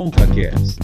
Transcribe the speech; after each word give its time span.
ConcaCast. 0.00 0.78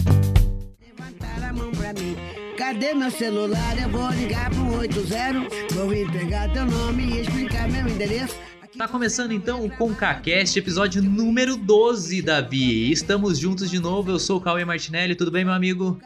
Levantaram 0.79 1.49
a 1.49 1.53
mão 1.53 1.71
pra 1.71 1.91
mim. 1.93 2.15
Cadê 2.55 2.93
meu 2.93 3.09
celular? 3.09 3.75
Eu 3.81 3.89
vou 3.89 4.11
ligar 4.11 4.51
pro 4.51 4.77
80. 4.77 5.73
Vou 5.73 5.87
vir 5.87 6.11
pegar 6.11 6.53
teu 6.53 6.67
nome 6.67 7.03
e 7.03 7.21
explicar 7.21 7.67
meu 7.67 7.87
endereço. 7.87 8.35
Tá 8.77 8.87
começando 8.87 9.31
então 9.31 9.65
o 9.65 9.75
ConcaCast, 9.75 10.59
episódio 10.59 11.01
número 11.01 11.57
12, 11.57 12.21
Davi. 12.21 12.91
Estamos 12.91 13.39
juntos 13.39 13.71
de 13.71 13.79
novo, 13.79 14.11
eu 14.11 14.19
sou 14.19 14.37
o 14.37 14.41
Cauê 14.41 14.63
Martinelli, 14.63 15.15
tudo 15.15 15.31
bem, 15.31 15.43
meu 15.43 15.55
amigo? 15.55 15.99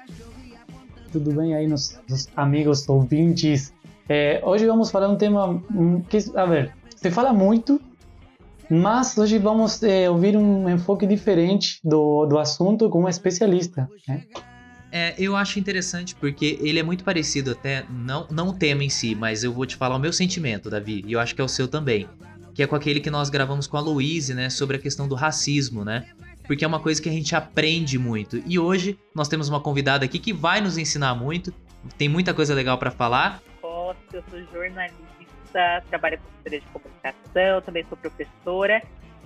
Tudo 1.11 1.33
bem 1.33 1.53
aí, 1.53 1.67
nos, 1.67 1.99
nos 2.07 2.29
amigos 2.37 2.87
ouvintes? 2.87 3.73
É, 4.07 4.41
hoje 4.41 4.65
vamos 4.65 4.89
falar 4.89 5.09
um 5.09 5.17
tema 5.17 5.61
um, 5.75 5.99
que, 5.99 6.17
a 6.33 6.45
ver, 6.45 6.71
se 6.95 7.11
fala 7.11 7.33
muito, 7.33 7.77
mas 8.71 9.17
hoje 9.17 9.37
vamos 9.37 9.83
é, 9.83 10.09
ouvir 10.09 10.37
um 10.37 10.69
enfoque 10.69 11.05
diferente 11.05 11.77
do, 11.83 12.25
do 12.25 12.39
assunto 12.39 12.89
com 12.89 12.99
uma 12.99 13.09
especialista. 13.09 13.89
Né? 14.07 14.23
É, 14.89 15.13
eu 15.17 15.35
acho 15.35 15.59
interessante 15.59 16.15
porque 16.15 16.57
ele 16.61 16.79
é 16.79 16.83
muito 16.83 17.03
parecido 17.03 17.51
até, 17.51 17.85
não, 17.89 18.25
não 18.31 18.47
o 18.47 18.53
tema 18.53 18.81
em 18.81 18.89
si, 18.89 19.13
mas 19.13 19.43
eu 19.43 19.51
vou 19.51 19.65
te 19.65 19.75
falar 19.75 19.97
o 19.97 19.99
meu 19.99 20.13
sentimento, 20.13 20.69
Davi, 20.69 21.03
e 21.05 21.11
eu 21.11 21.19
acho 21.19 21.35
que 21.35 21.41
é 21.41 21.43
o 21.43 21.49
seu 21.49 21.67
também, 21.67 22.07
que 22.53 22.63
é 22.63 22.67
com 22.67 22.73
aquele 22.73 23.01
que 23.01 23.09
nós 23.09 23.29
gravamos 23.29 23.67
com 23.67 23.75
a 23.75 23.81
Louise, 23.81 24.33
né, 24.33 24.49
sobre 24.49 24.77
a 24.77 24.79
questão 24.79 25.05
do 25.05 25.15
racismo, 25.15 25.83
né? 25.83 26.05
Porque 26.47 26.63
é 26.63 26.67
uma 26.67 26.79
coisa 26.79 27.01
que 27.01 27.09
a 27.09 27.11
gente 27.11 27.35
aprende 27.35 27.99
muito. 27.99 28.41
E 28.45 28.57
hoje 28.57 28.97
nós 29.13 29.27
temos 29.27 29.49
uma 29.49 29.59
convidada 29.59 30.05
aqui 30.05 30.17
que 30.17 30.31
vai 30.31 30.61
nos 30.61 30.77
ensinar 30.77 31.13
muito, 31.13 31.53
tem 31.97 32.07
muita 32.07 32.33
coisa 32.33 32.53
legal 32.53 32.77
para 32.77 32.89
falar. 32.89 33.41
Posso, 33.61 33.99
eu 34.13 34.23
sou 34.29 34.39
jornalista, 34.51 35.10
trabalho 35.89 36.17
com 36.17 36.27
assessoria 36.27 36.59
de 36.59 36.67
comunicação, 36.67 37.61
também 37.61 37.85
sou 37.89 37.97
professora 37.97 38.81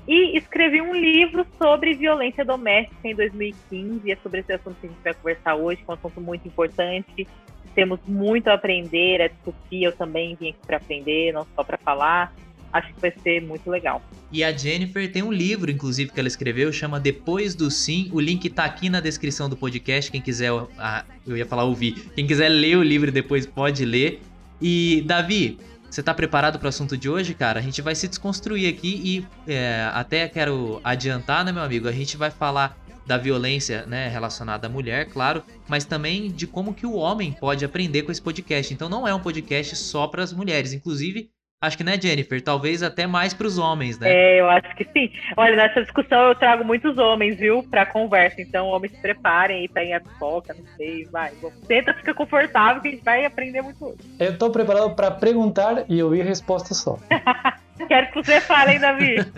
e 0.08 0.38
escrevi 0.38 0.82
um 0.82 0.94
livro 0.94 1.46
sobre 1.58 1.96
violência 1.96 2.46
doméstica 2.46 3.08
em 3.08 3.16
2015 3.16 4.02
e 4.06 4.12
é 4.12 4.16
sobre 4.18 4.42
esse 4.42 4.54
assunto 4.54 4.76
que 4.80 4.86
a 4.86 4.90
gente 4.90 5.02
vai 5.04 5.14
conversar 5.16 5.56
hoje, 5.56 5.78
que 5.78 5.90
é 5.90 5.92
um 5.92 5.98
assunto 5.98 6.22
muito 6.22 6.48
importante. 6.48 7.28
Temos 7.74 8.00
muito 8.08 8.48
a 8.48 8.54
aprender, 8.54 9.22
a 9.22 9.28
discutir. 9.28 9.84
Eu 9.84 9.92
também 9.92 10.36
vim 10.40 10.50
aqui 10.50 10.60
para 10.66 10.78
aprender, 10.78 11.34
não 11.34 11.46
só 11.56 11.64
para 11.64 11.78
falar. 11.78 12.34
Acho 12.72 12.94
que 12.94 13.02
vai 13.02 13.12
ser 13.24 13.42
muito 13.42 13.70
legal. 13.70 14.02
E 14.32 14.44
a 14.44 14.52
Jennifer 14.52 15.12
tem 15.12 15.24
um 15.24 15.32
livro, 15.32 15.72
inclusive, 15.72 16.12
que 16.12 16.20
ela 16.20 16.28
escreveu, 16.28 16.72
chama 16.72 17.00
Depois 17.00 17.56
do 17.56 17.72
Sim. 17.72 18.10
O 18.14 18.20
link 18.20 18.50
tá 18.50 18.66
aqui 18.66 18.90
na 18.90 19.00
descrição 19.00 19.50
do 19.50 19.58
podcast. 19.58 20.12
Quem 20.12 20.22
quiser, 20.22 20.52
ah, 20.78 21.04
eu 21.26 21.36
ia 21.36 21.46
falar 21.46 21.64
ouvir. 21.64 22.12
Quem 22.16 22.28
quiser 22.28 22.50
ler 22.50 22.78
o 22.78 22.84
livro 22.84 23.12
depois 23.12 23.46
pode 23.46 23.84
ler. 23.86 24.22
E, 24.62 25.04
Davi, 25.06 25.58
você 25.96 26.04
tá 26.04 26.14
preparado 26.14 26.60
para 26.60 26.66
o 26.66 26.70
assunto 26.70 26.98
de 26.98 27.10
hoje, 27.10 27.34
cara? 27.34 27.58
A 27.58 27.64
gente 27.64 27.82
vai 27.82 27.96
se 27.96 28.06
desconstruir 28.06 28.68
aqui 28.68 29.02
e 29.02 29.28
é, 29.50 29.90
até 29.94 30.28
quero 30.28 30.82
adiantar, 30.84 31.46
né, 31.46 31.54
meu 31.54 31.64
amigo? 31.64 31.88
A 31.88 31.92
gente 31.94 32.18
vai 32.18 32.30
falar 32.30 32.78
da 33.06 33.18
violência, 33.18 33.86
né, 33.86 34.10
relacionada 34.10 34.68
à 34.68 34.70
mulher, 34.70 35.08
claro, 35.08 35.42
mas 35.70 35.86
também 35.86 36.30
de 36.30 36.48
como 36.48 36.74
que 36.74 36.86
o 36.86 36.96
homem 36.96 37.32
pode 37.32 37.64
aprender 37.64 38.02
com 38.02 38.12
esse 38.12 38.22
podcast. 38.22 38.74
Então 38.74 38.90
não 38.90 39.08
é 39.08 39.16
um 39.16 39.22
podcast 39.22 39.74
só 39.78 40.06
para 40.08 40.22
as 40.22 40.34
mulheres, 40.34 40.74
inclusive 40.74 41.30
Acho 41.62 41.78
que, 41.78 41.84
né, 41.84 42.00
Jennifer? 42.00 42.42
Talvez 42.42 42.84
até 42.84 43.08
mais 43.08 43.34
para 43.34 43.48
os 43.48 43.58
homens, 43.58 43.98
né? 43.98 44.12
É, 44.12 44.40
eu 44.42 44.50
acho 44.50 44.76
que 44.76 44.84
sim. 44.94 45.12
Olha, 45.38 45.56
nessa 45.56 45.82
discussão 45.82 46.28
eu 46.28 46.36
trago 46.36 46.64
muitos 46.64 46.98
homens, 46.98 47.38
viu, 47.38 47.64
para 47.64 47.86
conversa. 47.86 48.42
Então, 48.42 48.68
homens 48.68 48.92
se 48.92 49.02
preparem 49.02 49.62
aí, 49.62 49.68
peguem 49.68 49.94
a 49.96 50.00
pipoca, 50.02 50.54
não 50.54 50.66
sei, 50.76 51.06
vai. 51.06 51.32
Tenta 51.68 51.94
ficar 51.94 52.14
confortável 52.14 52.82
que 52.82 52.90
a 52.90 52.92
gente 52.92 53.04
vai 53.04 53.26
aprender 53.26 53.62
muito 53.62 53.84
hoje. 53.84 53.98
Eu 54.20 54.34
estou 54.34 54.52
preparado 54.52 54.94
para 54.96 55.10
perguntar 55.12 55.86
e 55.90 56.04
ouvir 56.04 56.24
resposta 56.24 56.74
só. 56.74 57.00
Quero 57.88 58.12
que 58.12 58.24
você 58.24 58.40
fale, 58.42 58.74
hein, 58.74 58.80
Davi? 58.80 59.16
Você 59.16 59.32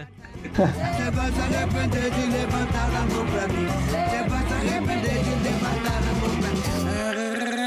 se 0.56 1.42
arrepender 1.42 2.12
de 2.12 2.32
levantar 2.32 2.86
a 2.86 3.06
mão 3.06 3.26
pra 3.26 3.48
mim. 3.48 3.68
Você 3.68 4.28
se 4.28 4.54
arrepender 4.54 5.23
de 5.23 5.30
levantar 5.44 5.98
a 5.98 6.14
mão 6.14 6.42
pra 6.42 7.67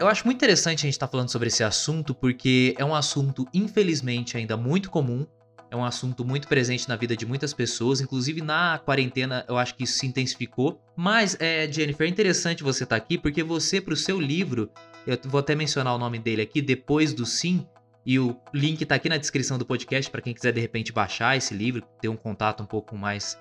Eu 0.00 0.08
acho 0.08 0.24
muito 0.24 0.38
interessante 0.38 0.78
a 0.78 0.86
gente 0.86 0.94
estar 0.94 1.06
tá 1.06 1.10
falando 1.10 1.28
sobre 1.28 1.48
esse 1.48 1.62
assunto 1.62 2.14
porque 2.14 2.74
é 2.78 2.84
um 2.84 2.94
assunto, 2.94 3.46
infelizmente, 3.52 4.34
ainda 4.34 4.56
muito 4.56 4.90
comum. 4.90 5.26
É 5.70 5.76
um 5.76 5.84
assunto 5.84 6.24
muito 6.24 6.48
presente 6.48 6.88
na 6.88 6.96
vida 6.96 7.14
de 7.14 7.26
muitas 7.26 7.52
pessoas, 7.52 8.00
inclusive 8.00 8.40
na 8.40 8.78
quarentena 8.78 9.44
eu 9.46 9.58
acho 9.58 9.74
que 9.74 9.84
isso 9.84 9.98
se 9.98 10.06
intensificou. 10.06 10.80
Mas, 10.96 11.36
é, 11.38 11.70
Jennifer, 11.70 12.06
é 12.06 12.10
interessante 12.10 12.62
você 12.62 12.84
estar 12.84 12.98
tá 12.98 13.04
aqui 13.04 13.18
porque 13.18 13.42
você, 13.42 13.78
para 13.78 13.92
o 13.92 13.96
seu 13.96 14.18
livro, 14.18 14.70
eu 15.06 15.18
vou 15.26 15.38
até 15.38 15.54
mencionar 15.54 15.94
o 15.94 15.98
nome 15.98 16.18
dele 16.18 16.40
aqui, 16.40 16.62
Depois 16.62 17.12
do 17.12 17.26
Sim, 17.26 17.66
e 18.04 18.18
o 18.18 18.40
link 18.54 18.80
está 18.80 18.94
aqui 18.94 19.10
na 19.10 19.18
descrição 19.18 19.58
do 19.58 19.66
podcast 19.66 20.10
para 20.10 20.22
quem 20.22 20.32
quiser 20.32 20.52
de 20.52 20.60
repente 20.62 20.94
baixar 20.94 21.36
esse 21.36 21.52
livro, 21.52 21.82
ter 22.00 22.08
um 22.08 22.16
contato 22.16 22.62
um 22.62 22.66
pouco 22.66 22.96
mais, 22.96 23.38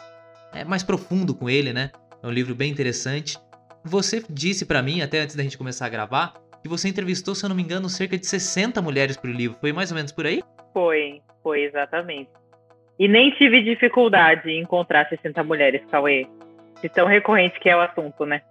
é, 0.52 0.66
mais 0.66 0.84
profundo 0.84 1.34
com 1.34 1.50
ele, 1.50 1.72
né? 1.72 1.90
É 2.22 2.28
um 2.28 2.32
livro 2.32 2.54
bem 2.54 2.70
interessante. 2.70 3.40
Você 3.86 4.22
disse 4.30 4.66
para 4.66 4.84
mim, 4.84 5.00
até 5.00 5.22
antes 5.22 5.38
da 5.38 5.42
gente 5.42 5.58
começar 5.58 5.86
a 5.86 5.90
gravar, 5.90 6.34
que 6.62 6.70
você 6.70 6.88
entrevistou, 6.88 7.34
se 7.34 7.46
eu 7.46 7.50
não 7.50 7.56
me 7.56 7.64
engano, 7.64 7.90
cerca 7.90 8.18
de 8.18 8.26
60 8.26 8.82
mulheres 8.82 9.18
para 9.18 9.30
o 9.30 9.34
livro. 9.34 9.58
Foi 9.60 9.72
mais 9.72 9.92
ou 9.92 9.96
menos 9.96 10.12
por 10.12 10.26
aí? 10.26 10.42
Foi, 10.74 11.22
foi 11.42 11.64
exatamente. 11.64 12.30
E 13.00 13.08
nem 13.08 13.32
tive 13.32 13.64
dificuldade 13.64 14.50
em 14.50 14.62
encontrar 14.62 15.08
60 15.08 15.42
mulheres, 15.44 15.82
Cauê. 15.90 16.28
De 16.82 16.90
tão 16.90 17.08
recorrente 17.08 17.60
que 17.60 17.70
é 17.70 17.76
o 17.76 17.82
assunto, 17.82 18.26
né? 18.26 18.42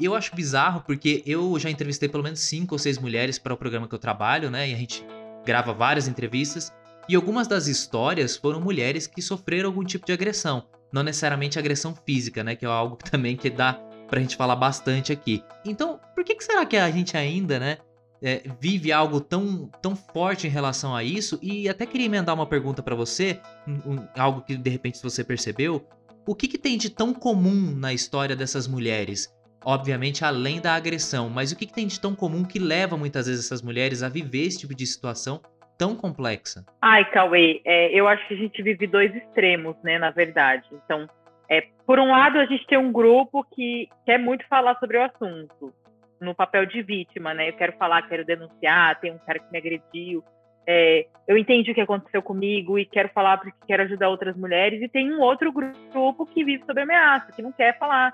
Eu 0.00 0.14
acho 0.14 0.34
bizarro 0.34 0.82
porque 0.86 1.22
eu 1.26 1.58
já 1.58 1.68
entrevistei 1.68 2.08
pelo 2.08 2.22
menos 2.22 2.40
cinco 2.40 2.74
ou 2.74 2.78
seis 2.78 2.98
mulheres 2.98 3.38
para 3.38 3.52
o 3.52 3.56
programa 3.56 3.88
que 3.88 3.94
eu 3.94 3.98
trabalho, 3.98 4.50
né? 4.50 4.68
E 4.68 4.72
a 4.72 4.76
gente 4.76 5.04
grava 5.44 5.72
várias 5.72 6.08
entrevistas. 6.08 6.72
E 7.08 7.16
algumas 7.16 7.48
das 7.48 7.66
histórias 7.66 8.36
foram 8.36 8.60
mulheres 8.60 9.06
que 9.06 9.20
sofreram 9.20 9.68
algum 9.68 9.84
tipo 9.84 10.06
de 10.06 10.12
agressão. 10.12 10.66
Não 10.92 11.02
necessariamente 11.02 11.58
agressão 11.58 11.94
física, 11.94 12.44
né? 12.44 12.54
Que 12.54 12.64
é 12.64 12.68
algo 12.68 12.96
também 13.10 13.36
que 13.36 13.50
dá 13.50 13.74
pra 14.08 14.20
gente 14.20 14.36
falar 14.36 14.56
bastante 14.56 15.12
aqui. 15.12 15.42
Então, 15.64 16.00
por 16.18 16.24
que, 16.24 16.34
que 16.34 16.42
será 16.42 16.66
que 16.66 16.76
a 16.76 16.90
gente 16.90 17.16
ainda, 17.16 17.60
né, 17.60 17.78
é, 18.20 18.42
vive 18.60 18.90
algo 18.90 19.20
tão, 19.20 19.70
tão 19.80 19.94
forte 19.94 20.48
em 20.48 20.50
relação 20.50 20.92
a 20.92 21.04
isso? 21.04 21.38
E 21.40 21.68
até 21.68 21.86
queria 21.86 22.06
emendar 22.06 22.34
uma 22.34 22.44
pergunta 22.44 22.82
para 22.82 22.96
você, 22.96 23.38
um, 23.68 24.04
algo 24.20 24.40
que 24.40 24.56
de 24.56 24.68
repente 24.68 25.00
você 25.00 25.22
percebeu. 25.22 25.86
O 26.26 26.34
que, 26.34 26.48
que 26.48 26.58
tem 26.58 26.76
de 26.76 26.90
tão 26.90 27.14
comum 27.14 27.72
na 27.76 27.92
história 27.92 28.34
dessas 28.34 28.66
mulheres? 28.66 29.32
Obviamente, 29.64 30.24
além 30.24 30.60
da 30.60 30.74
agressão, 30.74 31.30
mas 31.30 31.52
o 31.52 31.56
que, 31.56 31.66
que 31.66 31.72
tem 31.72 31.86
de 31.86 32.00
tão 32.00 32.16
comum 32.16 32.42
que 32.42 32.58
leva 32.58 32.96
muitas 32.96 33.28
vezes 33.28 33.44
essas 33.44 33.62
mulheres 33.62 34.02
a 34.02 34.08
viver 34.08 34.42
esse 34.42 34.58
tipo 34.58 34.74
de 34.74 34.84
situação 34.88 35.40
tão 35.78 35.94
complexa? 35.94 36.64
Ai, 36.82 37.08
Cauê, 37.12 37.62
é, 37.64 37.92
eu 37.94 38.08
acho 38.08 38.26
que 38.26 38.34
a 38.34 38.38
gente 38.38 38.60
vive 38.60 38.88
dois 38.88 39.14
extremos, 39.14 39.76
né, 39.84 40.00
na 40.00 40.10
verdade. 40.10 40.66
Então, 40.72 41.08
é, 41.48 41.62
por 41.86 42.00
um 42.00 42.10
lado, 42.10 42.40
a 42.40 42.46
gente 42.46 42.66
tem 42.66 42.76
um 42.76 42.90
grupo 42.90 43.46
que 43.54 43.88
quer 44.04 44.18
muito 44.18 44.44
falar 44.48 44.76
sobre 44.80 44.98
o 44.98 45.04
assunto, 45.04 45.72
no 46.20 46.34
papel 46.34 46.66
de 46.66 46.82
vítima, 46.82 47.34
né? 47.34 47.48
Eu 47.48 47.54
quero 47.54 47.72
falar, 47.74 48.08
quero 48.08 48.24
denunciar, 48.24 48.98
tem 49.00 49.12
um 49.12 49.18
cara 49.18 49.38
que 49.38 49.50
me 49.50 49.58
agrediu, 49.58 50.24
é, 50.70 51.06
eu 51.26 51.38
entendi 51.38 51.70
o 51.70 51.74
que 51.74 51.80
aconteceu 51.80 52.20
comigo 52.20 52.78
e 52.78 52.84
quero 52.84 53.08
falar 53.08 53.38
porque 53.38 53.56
quero 53.66 53.84
ajudar 53.84 54.10
outras 54.10 54.36
mulheres. 54.36 54.82
E 54.82 54.88
tem 54.88 55.10
um 55.10 55.20
outro 55.20 55.50
grupo 55.50 56.26
que 56.26 56.44
vive 56.44 56.62
sob 56.66 56.78
ameaça, 56.78 57.32
que 57.32 57.40
não 57.40 57.50
quer 57.50 57.78
falar, 57.78 58.12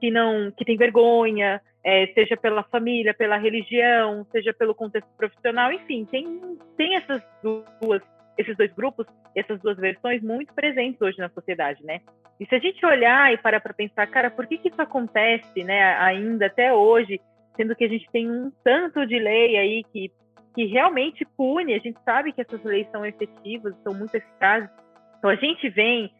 que 0.00 0.10
não, 0.10 0.50
que 0.50 0.64
tem 0.64 0.76
vergonha, 0.76 1.60
é, 1.84 2.08
seja 2.08 2.36
pela 2.36 2.64
família, 2.64 3.14
pela 3.14 3.36
religião, 3.36 4.26
seja 4.32 4.52
pelo 4.52 4.74
contexto 4.74 5.08
profissional, 5.16 5.72
enfim, 5.72 6.04
tem, 6.04 6.40
tem 6.76 6.96
essas 6.96 7.22
duas, 7.40 8.02
esses 8.36 8.56
dois 8.56 8.72
grupos, 8.72 9.06
essas 9.36 9.60
duas 9.60 9.76
versões 9.76 10.20
muito 10.24 10.52
presentes 10.54 11.00
hoje 11.00 11.18
na 11.18 11.28
sociedade, 11.28 11.84
né? 11.84 12.00
E 12.40 12.46
se 12.46 12.54
a 12.56 12.58
gente 12.58 12.84
olhar 12.84 13.32
e 13.32 13.38
parar 13.38 13.60
para 13.60 13.72
pensar, 13.72 14.08
cara, 14.08 14.28
por 14.28 14.48
que, 14.48 14.58
que 14.58 14.68
isso 14.68 14.82
acontece, 14.82 15.62
né, 15.62 15.94
ainda 15.98 16.46
até 16.46 16.72
hoje, 16.72 17.20
sendo 17.56 17.74
que 17.76 17.84
a 17.84 17.88
gente 17.88 18.08
tem 18.10 18.30
um 18.30 18.50
tanto 18.64 19.06
de 19.06 19.18
lei 19.18 19.56
aí 19.56 19.84
que, 19.92 20.10
que 20.54 20.64
realmente 20.66 21.24
pune, 21.36 21.74
a 21.74 21.78
gente 21.78 21.98
sabe 22.04 22.32
que 22.32 22.40
essas 22.40 22.62
leis 22.62 22.86
são 22.90 23.04
efetivas, 23.04 23.74
são 23.82 23.94
muito 23.94 24.14
eficazes. 24.14 24.70
Então 25.18 25.30
a 25.30 25.36
gente 25.36 25.68
vem 25.68 26.12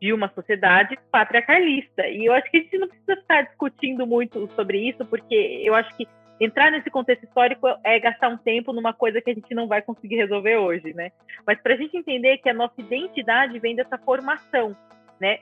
de 0.00 0.12
uma 0.12 0.28
sociedade 0.28 0.98
patriarcalista. 1.10 2.06
E 2.06 2.26
eu 2.26 2.32
acho 2.32 2.50
que 2.50 2.58
a 2.58 2.60
gente 2.60 2.78
não 2.78 2.88
precisa 2.88 3.16
ficar 3.16 3.42
discutindo 3.42 4.06
muito 4.06 4.48
sobre 4.54 4.88
isso, 4.88 5.04
porque 5.04 5.62
eu 5.64 5.74
acho 5.74 5.94
que 5.96 6.06
entrar 6.40 6.70
nesse 6.70 6.88
contexto 6.90 7.24
histórico 7.24 7.66
é 7.84 7.98
gastar 7.98 8.28
um 8.28 8.36
tempo 8.36 8.72
numa 8.72 8.92
coisa 8.92 9.20
que 9.20 9.30
a 9.30 9.34
gente 9.34 9.54
não 9.54 9.66
vai 9.66 9.82
conseguir 9.82 10.16
resolver 10.16 10.56
hoje, 10.56 10.94
né? 10.94 11.10
Mas 11.46 11.60
para 11.60 11.74
a 11.74 11.76
gente 11.76 11.96
entender 11.96 12.38
que 12.38 12.48
a 12.48 12.54
nossa 12.54 12.80
identidade 12.80 13.58
vem 13.58 13.74
dessa 13.74 13.98
formação, 13.98 14.76
né? 15.20 15.40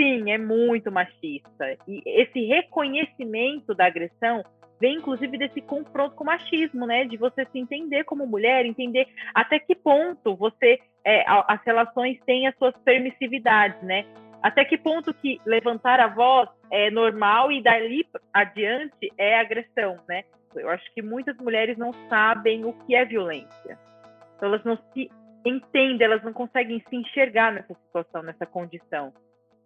Sim, 0.00 0.30
é 0.30 0.38
muito 0.38 0.90
machista. 0.90 1.76
E 1.86 2.00
esse 2.06 2.40
reconhecimento 2.46 3.74
da 3.74 3.84
agressão 3.84 4.42
vem 4.80 4.96
inclusive 4.96 5.36
desse 5.36 5.60
confronto 5.60 6.16
com 6.16 6.24
o 6.24 6.26
machismo, 6.26 6.86
né? 6.86 7.04
De 7.04 7.18
você 7.18 7.44
se 7.44 7.58
entender 7.58 8.04
como 8.04 8.26
mulher, 8.26 8.64
entender 8.64 9.06
até 9.34 9.58
que 9.58 9.74
ponto 9.74 10.34
você 10.34 10.80
é, 11.04 11.22
as 11.28 11.62
relações 11.66 12.18
têm 12.24 12.46
as 12.46 12.56
suas 12.56 12.74
permissividades, 12.78 13.82
né? 13.82 14.06
Até 14.42 14.64
que 14.64 14.78
ponto 14.78 15.12
que 15.12 15.38
levantar 15.44 16.00
a 16.00 16.08
voz 16.08 16.48
é 16.70 16.90
normal 16.90 17.52
e 17.52 17.62
dali 17.62 18.06
adiante 18.32 19.12
é 19.18 19.38
agressão, 19.38 19.98
né? 20.08 20.24
Eu 20.56 20.70
acho 20.70 20.90
que 20.94 21.02
muitas 21.02 21.36
mulheres 21.36 21.76
não 21.76 21.92
sabem 22.08 22.64
o 22.64 22.72
que 22.72 22.94
é 22.94 23.04
violência. 23.04 23.78
Então 24.36 24.48
elas 24.48 24.64
não 24.64 24.78
se 24.94 25.10
entendem, 25.44 26.06
elas 26.06 26.22
não 26.22 26.32
conseguem 26.32 26.82
se 26.88 26.96
enxergar 26.96 27.52
nessa 27.52 27.74
situação, 27.74 28.22
nessa 28.22 28.46
condição. 28.46 29.12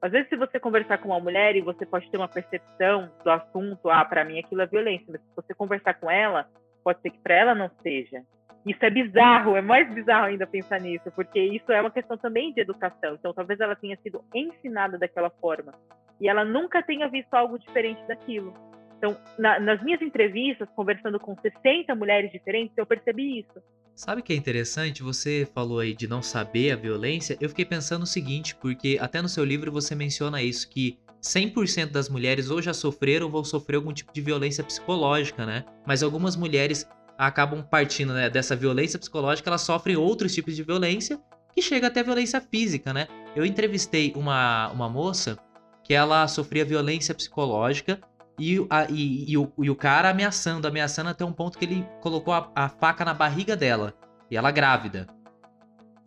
Às 0.05 0.13
vezes, 0.13 0.29
se 0.29 0.37
você 0.37 0.61
conversar 0.61 0.99
com 0.99 1.09
uma 1.09 1.19
mulher 1.19 1.57
e 1.57 1.63
você 1.63 1.87
pode 1.87 2.11
ter 2.11 2.19
uma 2.19 2.29
percepção 2.29 3.11
do 3.25 3.31
assunto, 3.31 3.89
ah, 3.89 4.05
para 4.05 4.23
mim 4.23 4.39
aquilo 4.39 4.61
é 4.61 4.67
violência, 4.67 5.07
mas 5.09 5.19
se 5.23 5.35
você 5.35 5.55
conversar 5.55 5.95
com 5.95 6.11
ela, 6.11 6.47
pode 6.85 7.01
ser 7.01 7.09
que 7.09 7.19
para 7.21 7.35
ela 7.35 7.55
não 7.55 7.71
seja. 7.83 8.23
Isso 8.67 8.85
é 8.85 8.91
bizarro, 8.91 9.57
é 9.57 9.63
mais 9.63 9.91
bizarro 9.95 10.27
ainda 10.27 10.47
pensar 10.47 10.79
nisso, 10.79 11.11
porque 11.13 11.41
isso 11.41 11.73
é 11.73 11.81
uma 11.81 11.91
questão 11.91 12.19
também 12.19 12.53
de 12.53 12.61
educação. 12.61 13.15
Então, 13.15 13.33
talvez 13.33 13.59
ela 13.61 13.75
tenha 13.75 13.97
sido 14.03 14.23
ensinada 14.35 14.99
daquela 14.99 15.31
forma 15.31 15.73
e 16.21 16.29
ela 16.29 16.45
nunca 16.45 16.83
tenha 16.83 17.09
visto 17.09 17.33
algo 17.33 17.59
diferente 17.59 18.07
daquilo. 18.07 18.53
Então, 18.99 19.17
na, 19.39 19.59
nas 19.59 19.83
minhas 19.83 20.03
entrevistas, 20.03 20.69
conversando 20.77 21.19
com 21.19 21.35
60 21.35 21.95
mulheres 21.95 22.31
diferentes, 22.31 22.77
eu 22.77 22.85
percebi 22.85 23.41
isso. 23.41 23.59
Sabe 23.97 24.21
o 24.21 24.25
que 24.25 24.33
é 24.33 24.37
interessante? 24.37 25.05
Você 25.05 25.49
falou 25.55 25.79
aí 25.79 25.95
de 25.95 26.09
não 26.09 26.21
saber 26.21 26.73
a 26.73 26.77
violência. 26.77 27.37
Eu 27.41 27.49
fiquei 27.49 27.65
pensando 27.65 28.03
o 28.03 28.07
seguinte, 28.07 28.55
porque 28.57 28.99
até 29.01 29.23
no 29.23 29.29
seu 29.29 29.45
livro 29.45 29.71
você 29.71 29.95
menciona 29.95 30.43
isso, 30.43 30.69
que 30.69 30.99
100% 31.23 31.93
das 31.93 32.09
mulheres 32.09 32.51
ou 32.51 32.61
já 32.61 32.75
sofreram 32.75 33.27
ou 33.27 33.33
vão 33.33 33.45
sofrer 33.45 33.77
algum 33.77 33.93
tipo 33.93 34.13
de 34.13 34.21
violência 34.21 34.65
psicológica, 34.65 35.47
né? 35.47 35.65
Mas 35.87 36.03
algumas 36.03 36.35
mulheres 36.35 36.87
acabam 37.17 37.63
partindo 37.63 38.13
né, 38.13 38.29
dessa 38.29 38.57
violência 38.57 38.99
psicológica, 38.99 39.49
elas 39.49 39.63
sofrem 39.63 39.97
outros 39.97 40.35
tipos 40.35 40.57
de 40.57 40.65
violência, 40.65 41.21
que 41.55 41.63
chega 41.63 41.87
até 41.87 42.03
violência 42.03 42.41
física, 42.41 42.93
né? 42.93 43.07
Eu 43.37 43.47
entrevistei 43.47 44.13
uma, 44.17 44.71
uma 44.73 44.89
moça 44.89 45.39
que 45.85 45.95
ela 45.95 46.27
sofria 46.27 46.65
violência 46.65 47.15
psicológica 47.15 48.01
e, 48.39 48.67
a, 48.69 48.87
e, 48.91 49.31
e, 49.31 49.39
o, 49.39 49.53
e 49.59 49.71
o 49.71 49.77
cara 49.77 50.11
ameaçando, 50.11 50.67
ameaçando 50.67 51.11
até 51.11 51.25
um 51.25 51.33
ponto 51.33 51.59
que 51.59 51.65
ele 51.65 51.87
colocou 52.01 52.35
a, 52.35 52.51
a 52.55 52.69
faca 52.69 53.05
na 53.05 53.15
barriga 53.15 53.57
dela. 53.57 53.95
E 54.31 54.37
ela 54.37 54.51
grávida. 54.51 55.07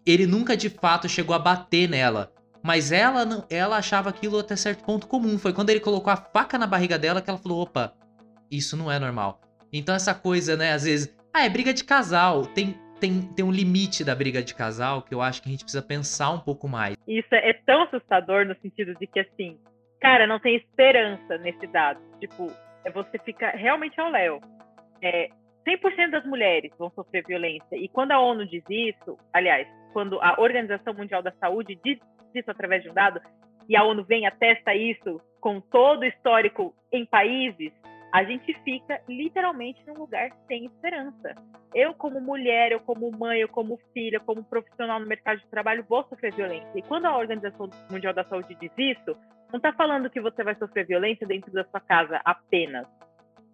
Ele 0.05 0.25
nunca 0.25 0.57
de 0.57 0.69
fato 0.69 1.07
chegou 1.07 1.35
a 1.35 1.39
bater 1.39 1.87
nela. 1.87 2.31
Mas 2.63 2.91
ela 2.91 3.23
não, 3.23 3.45
ela 3.49 3.77
achava 3.77 4.09
aquilo 4.09 4.39
até 4.39 4.55
certo 4.55 4.83
ponto 4.83 5.07
comum. 5.07 5.37
Foi 5.37 5.53
quando 5.53 5.69
ele 5.69 5.79
colocou 5.79 6.11
a 6.11 6.17
faca 6.17 6.57
na 6.57 6.67
barriga 6.67 6.97
dela 6.97 7.21
que 7.21 7.29
ela 7.29 7.39
falou: 7.39 7.61
opa, 7.61 7.93
isso 8.51 8.75
não 8.75 8.91
é 8.91 8.99
normal. 8.99 9.39
Então 9.71 9.95
essa 9.95 10.13
coisa, 10.13 10.57
né, 10.57 10.73
às 10.73 10.83
vezes, 10.83 11.15
ah, 11.33 11.45
é 11.45 11.49
briga 11.49 11.73
de 11.73 11.83
casal. 11.83 12.45
Tem, 12.47 12.75
tem, 12.99 13.21
tem 13.21 13.45
um 13.45 13.51
limite 13.51 14.03
da 14.03 14.15
briga 14.15 14.41
de 14.41 14.55
casal 14.55 15.01
que 15.01 15.13
eu 15.13 15.21
acho 15.21 15.41
que 15.41 15.47
a 15.47 15.51
gente 15.51 15.63
precisa 15.63 15.83
pensar 15.83 16.31
um 16.31 16.39
pouco 16.39 16.67
mais. 16.67 16.97
Isso 17.07 17.33
é 17.33 17.53
tão 17.65 17.83
assustador 17.83 18.45
no 18.45 18.55
sentido 18.61 18.95
de 18.95 19.05
que, 19.07 19.19
assim, 19.19 19.57
cara, 19.99 20.27
não 20.27 20.39
tem 20.39 20.55
esperança 20.55 21.37
nesse 21.37 21.67
dado. 21.67 21.99
Tipo, 22.19 22.51
é 22.83 22.91
você 22.91 23.17
fica 23.19 23.49
realmente 23.51 23.99
ao 23.99 24.09
léu. 24.09 24.41
É, 25.01 25.29
100% 25.67 26.11
das 26.11 26.25
mulheres 26.25 26.71
vão 26.77 26.89
sofrer 26.91 27.25
violência. 27.25 27.75
E 27.75 27.89
quando 27.89 28.11
a 28.13 28.19
ONU 28.19 28.45
diz 28.45 28.63
isso, 28.69 29.17
aliás, 29.33 29.67
quando 29.91 30.19
a 30.21 30.39
Organização 30.39 30.93
Mundial 30.93 31.21
da 31.21 31.31
Saúde 31.33 31.77
diz 31.83 31.99
isso 32.33 32.49
através 32.49 32.83
de 32.83 32.89
um 32.89 32.93
dado, 32.93 33.19
e 33.67 33.75
a 33.75 33.83
ONU 33.83 34.03
vem 34.05 34.25
atesta 34.25 34.73
isso 34.73 35.19
com 35.41 35.59
todo 35.59 36.01
o 36.01 36.05
histórico 36.05 36.73
em 36.91 37.05
países, 37.05 37.73
a 38.11 38.23
gente 38.23 38.53
fica 38.63 39.01
literalmente 39.07 39.81
num 39.85 39.95
lugar 39.95 40.31
sem 40.47 40.65
esperança. 40.65 41.35
Eu, 41.73 41.93
como 41.93 42.21
mulher, 42.21 42.71
eu 42.71 42.79
como 42.79 43.11
mãe, 43.11 43.39
eu 43.39 43.49
como 43.49 43.79
filha, 43.93 44.19
como 44.19 44.43
profissional 44.43 44.99
no 44.99 45.05
mercado 45.05 45.39
de 45.39 45.47
trabalho, 45.47 45.85
vou 45.87 46.03
sofrer 46.03 46.33
violência. 46.33 46.71
E 46.75 46.81
quando 46.81 47.05
a 47.05 47.17
Organização 47.17 47.69
Mundial 47.91 48.13
da 48.13 48.23
Saúde 48.23 48.55
diz 48.55 48.71
isso, 48.77 49.15
não 49.51 49.57
está 49.57 49.73
falando 49.73 50.09
que 50.09 50.21
você 50.21 50.43
vai 50.43 50.55
sofrer 50.55 50.85
violência 50.85 51.27
dentro 51.27 51.51
da 51.51 51.63
sua 51.65 51.79
casa 51.79 52.21
apenas. 52.23 52.87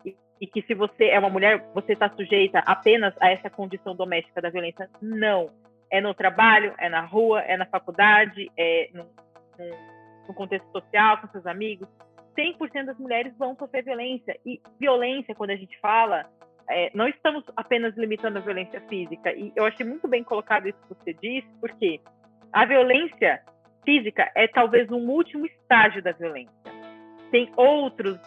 E, 0.06 0.16
e 0.40 0.48
que 0.48 0.62
se 0.64 0.74
você 0.74 1.06
é 1.06 1.20
uma 1.20 1.30
mulher, 1.30 1.66
você 1.74 1.94
está 1.94 2.10
sujeita 2.10 2.60
apenas 2.60 3.14
a 3.20 3.30
essa 3.32 3.50
condição 3.50 3.96
doméstica 3.96 4.42
da 4.42 4.50
violência. 4.50 4.90
Não. 5.02 5.50
É 5.92 6.00
no 6.02 6.14
trabalho, 6.14 6.74
é 6.80 6.90
na 6.90 7.02
rua, 7.02 7.42
é 7.42 7.58
na 7.58 7.66
faculdade, 7.66 8.52
é 8.58 8.90
no, 8.94 9.04
no, 9.04 10.28
no 10.28 10.34
contexto 10.34 10.72
social, 10.72 11.20
com 11.20 11.28
seus 11.28 11.46
amigos. 11.46 11.88
100% 12.38 12.86
das 12.86 12.98
mulheres 12.98 13.36
vão 13.38 13.56
sofrer 13.56 13.84
violência. 13.84 14.38
E 14.46 14.62
violência, 14.80 15.36
quando 15.36 15.52
a 15.52 15.56
gente 15.56 15.78
fala, 15.80 16.30
é, 16.70 16.92
não 16.94 17.08
estamos 17.08 17.44
apenas 17.56 17.96
limitando 17.96 18.38
a 18.38 18.42
violência 18.42 18.82
física. 18.82 19.32
E 19.34 19.52
eu 19.56 19.66
achei 19.66 19.86
muito 19.86 20.08
bem 20.08 20.24
colocado 20.24 20.68
isso 20.68 20.78
que 20.88 20.96
você 20.96 21.14
disse, 21.14 21.48
porque 21.60 22.00
a 22.52 22.66
violência 22.66 23.42
física 23.84 24.32
é 24.36 24.48
talvez 24.48 24.90
um 24.92 25.10
último 25.10 25.46
estágio 25.46 26.02
da 26.02 26.12
violência. 26.12 26.54
Tem 27.32 27.52
outros 27.56 28.20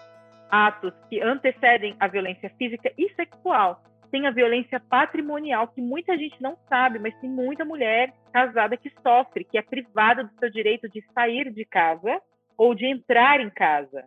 atos 0.51 0.93
que 1.09 1.21
antecedem 1.21 1.97
a 1.99 2.07
violência 2.09 2.51
física 2.59 2.93
e 2.97 3.09
sexual. 3.15 3.83
Tem 4.11 4.27
a 4.27 4.31
violência 4.31 4.81
patrimonial, 4.81 5.69
que 5.69 5.81
muita 5.81 6.17
gente 6.17 6.41
não 6.41 6.57
sabe, 6.69 6.99
mas 6.99 7.19
tem 7.21 7.29
muita 7.29 7.65
mulher 7.65 8.13
casada 8.33 8.77
que 8.77 8.93
sofre, 9.03 9.45
que 9.45 9.59
é 9.59 9.63
privada 9.63 10.25
do 10.25 10.39
seu 10.39 10.51
direito 10.51 10.89
de 10.89 11.03
sair 11.13 11.53
de 11.53 11.65
casa 11.65 12.21
ou 12.57 12.75
de 12.75 12.87
entrar 12.87 13.41
em 13.41 13.51
casa. 13.51 14.05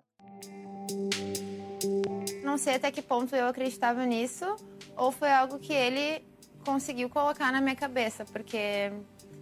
Não 2.44 2.58
sei 2.58 2.76
até 2.76 2.92
que 2.92 3.02
ponto 3.02 3.36
eu 3.36 3.48
acreditava 3.48 4.06
nisso, 4.06 4.46
ou 4.98 5.12
foi 5.12 5.32
algo 5.32 5.60
que 5.60 5.74
ele 5.74 6.24
conseguiu 6.66 7.10
colocar 7.10 7.52
na 7.52 7.62
minha 7.62 7.76
cabeça, 7.76 8.26
porque 8.26 8.92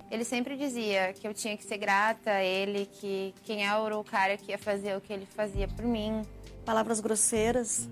ele 0.09 0.23
sempre 0.23 0.55
dizia 0.55 1.13
que 1.13 1.27
eu 1.27 1.33
tinha 1.33 1.57
que 1.57 1.63
ser 1.63 1.77
grata 1.77 2.31
a 2.31 2.43
ele, 2.43 2.85
que 2.85 3.33
quem 3.43 3.65
era 3.65 3.97
o 3.97 4.03
cara 4.03 4.37
que 4.37 4.51
ia 4.51 4.57
fazer 4.57 4.95
o 4.95 5.01
que 5.01 5.11
ele 5.11 5.25
fazia 5.25 5.67
por 5.67 5.85
mim. 5.85 6.21
Palavras 6.65 6.99
grosseiras, 6.99 7.89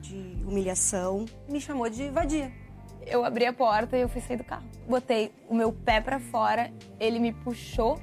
de 0.00 0.44
humilhação. 0.46 1.26
Me 1.48 1.60
chamou 1.60 1.88
de 1.88 2.08
vadia. 2.08 2.52
Eu 3.06 3.24
abri 3.24 3.46
a 3.46 3.52
porta 3.52 3.96
e 3.96 4.02
eu 4.02 4.08
fui 4.08 4.20
sair 4.20 4.36
do 4.36 4.44
carro. 4.44 4.66
Botei 4.86 5.32
o 5.48 5.54
meu 5.54 5.72
pé 5.72 6.00
para 6.00 6.18
fora, 6.18 6.72
ele 6.98 7.18
me 7.18 7.32
puxou, 7.32 8.00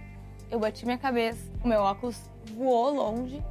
eu 0.52 0.60
bati 0.60 0.86
minha 0.86 0.98
cabeça, 0.98 1.40
o 1.64 1.68
meu 1.68 1.82
óculos 1.82 2.20
voou 2.56 2.94
longe. 2.94 3.42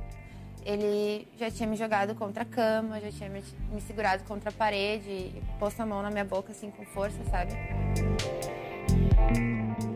Ele 0.64 1.28
já 1.38 1.50
tinha 1.50 1.68
me 1.68 1.76
jogado 1.76 2.14
contra 2.14 2.42
a 2.42 2.46
cama, 2.46 2.98
já 2.98 3.10
tinha 3.10 3.28
me, 3.28 3.42
segurado 3.82 4.24
contra 4.24 4.48
a 4.48 4.52
parede, 4.52 5.30
posto 5.58 5.80
a 5.80 5.86
mão 5.86 6.02
na 6.02 6.10
minha 6.10 6.24
boca 6.24 6.52
assim 6.52 6.70
com 6.70 6.84
força, 6.86 7.18
sabe? 7.30 7.52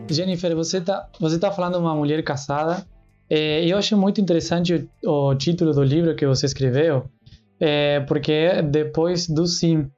Jennifer, 0.07 0.55
você 0.55 0.77
está 0.77 1.09
você 1.19 1.39
tá 1.39 1.51
falando 1.51 1.73
de 1.73 1.79
uma 1.79 1.95
mulher 1.95 2.23
casada. 2.23 2.85
É, 3.27 3.65
eu 3.65 3.77
achei 3.77 3.97
muito 3.97 4.21
interessante 4.21 4.89
o, 5.03 5.29
o, 5.29 5.35
título 5.35 5.71
do 5.71 5.83
livro 5.83 6.15
que 6.15 6.25
você 6.25 6.45
escreveu, 6.45 7.09
é, 7.59 7.99
porque 8.01 8.31
é 8.31 8.61
depois 8.61 9.27
do 9.27 9.47
sim. 9.47 9.89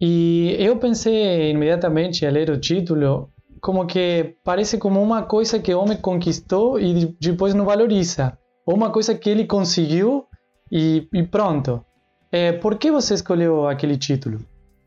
E 0.00 0.56
eu 0.58 0.76
pensei 0.76 1.50
imediatamente 1.50 2.26
a 2.26 2.30
ler 2.30 2.50
o 2.50 2.58
título 2.58 3.32
como 3.64 3.86
que 3.86 4.36
parece 4.44 4.78
como 4.78 5.02
uma 5.02 5.22
coisa 5.22 5.58
que 5.58 5.72
o 5.72 5.80
homem 5.80 5.98
conquistou 5.98 6.78
e 6.78 7.16
depois 7.18 7.54
não 7.54 7.64
valoriza. 7.64 8.38
Ou 8.66 8.76
uma 8.76 8.92
coisa 8.92 9.16
que 9.18 9.30
ele 9.30 9.46
conseguiu 9.46 10.26
e, 10.70 11.08
e 11.10 11.22
pronto. 11.22 11.82
É, 12.30 12.52
por 12.52 12.76
que 12.78 12.90
você 12.90 13.14
escolheu 13.14 13.66
aquele 13.66 13.96
título? 13.96 14.40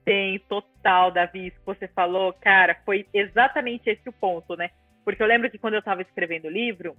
Tem 0.06 0.40
total, 0.48 1.10
Davi, 1.12 1.48
isso 1.48 1.60
que 1.60 1.66
você 1.66 1.88
falou, 1.88 2.32
cara, 2.34 2.78
foi 2.86 3.08
exatamente 3.12 3.90
esse 3.90 4.08
o 4.08 4.14
ponto, 4.14 4.56
né? 4.56 4.70
Porque 5.04 5.24
eu 5.24 5.28
lembro 5.28 5.50
que 5.50 5.58
quando 5.58 5.74
eu 5.74 5.80
estava 5.80 6.04
escrevendo 6.04 6.46
o 6.46 6.52
livro, 6.52 6.96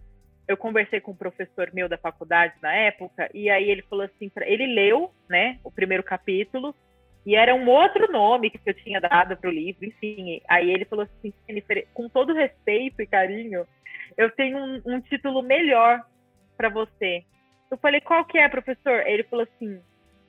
eu 0.48 0.56
conversei 0.56 1.00
com 1.00 1.12
um 1.12 1.16
professor 1.16 1.70
meu 1.72 1.88
da 1.88 1.96
faculdade 1.96 2.54
na 2.60 2.74
época, 2.74 3.30
e 3.32 3.48
aí 3.48 3.70
ele 3.70 3.82
falou 3.82 4.04
assim, 4.04 4.28
pra, 4.28 4.48
ele 4.48 4.66
leu, 4.66 5.12
né, 5.30 5.60
o 5.62 5.70
primeiro 5.70 6.02
capítulo, 6.02 6.74
e 7.28 7.36
era 7.36 7.54
um 7.54 7.68
outro 7.68 8.10
nome 8.10 8.48
que 8.48 8.58
eu 8.64 8.72
tinha 8.72 9.02
dado 9.02 9.36
para 9.36 9.50
o 9.50 9.52
livro, 9.52 9.84
enfim. 9.84 10.40
Aí 10.48 10.70
ele 10.72 10.86
falou 10.86 11.04
assim, 11.04 11.30
com 11.92 12.08
todo 12.08 12.32
respeito 12.32 13.02
e 13.02 13.06
carinho, 13.06 13.66
eu 14.16 14.30
tenho 14.30 14.56
um, 14.56 14.80
um 14.86 14.98
título 14.98 15.42
melhor 15.42 16.02
para 16.56 16.70
você. 16.70 17.22
Eu 17.70 17.76
falei, 17.76 18.00
qual 18.00 18.24
que 18.24 18.38
é, 18.38 18.48
professor? 18.48 19.06
Ele 19.06 19.24
falou 19.24 19.44
assim, 19.44 19.78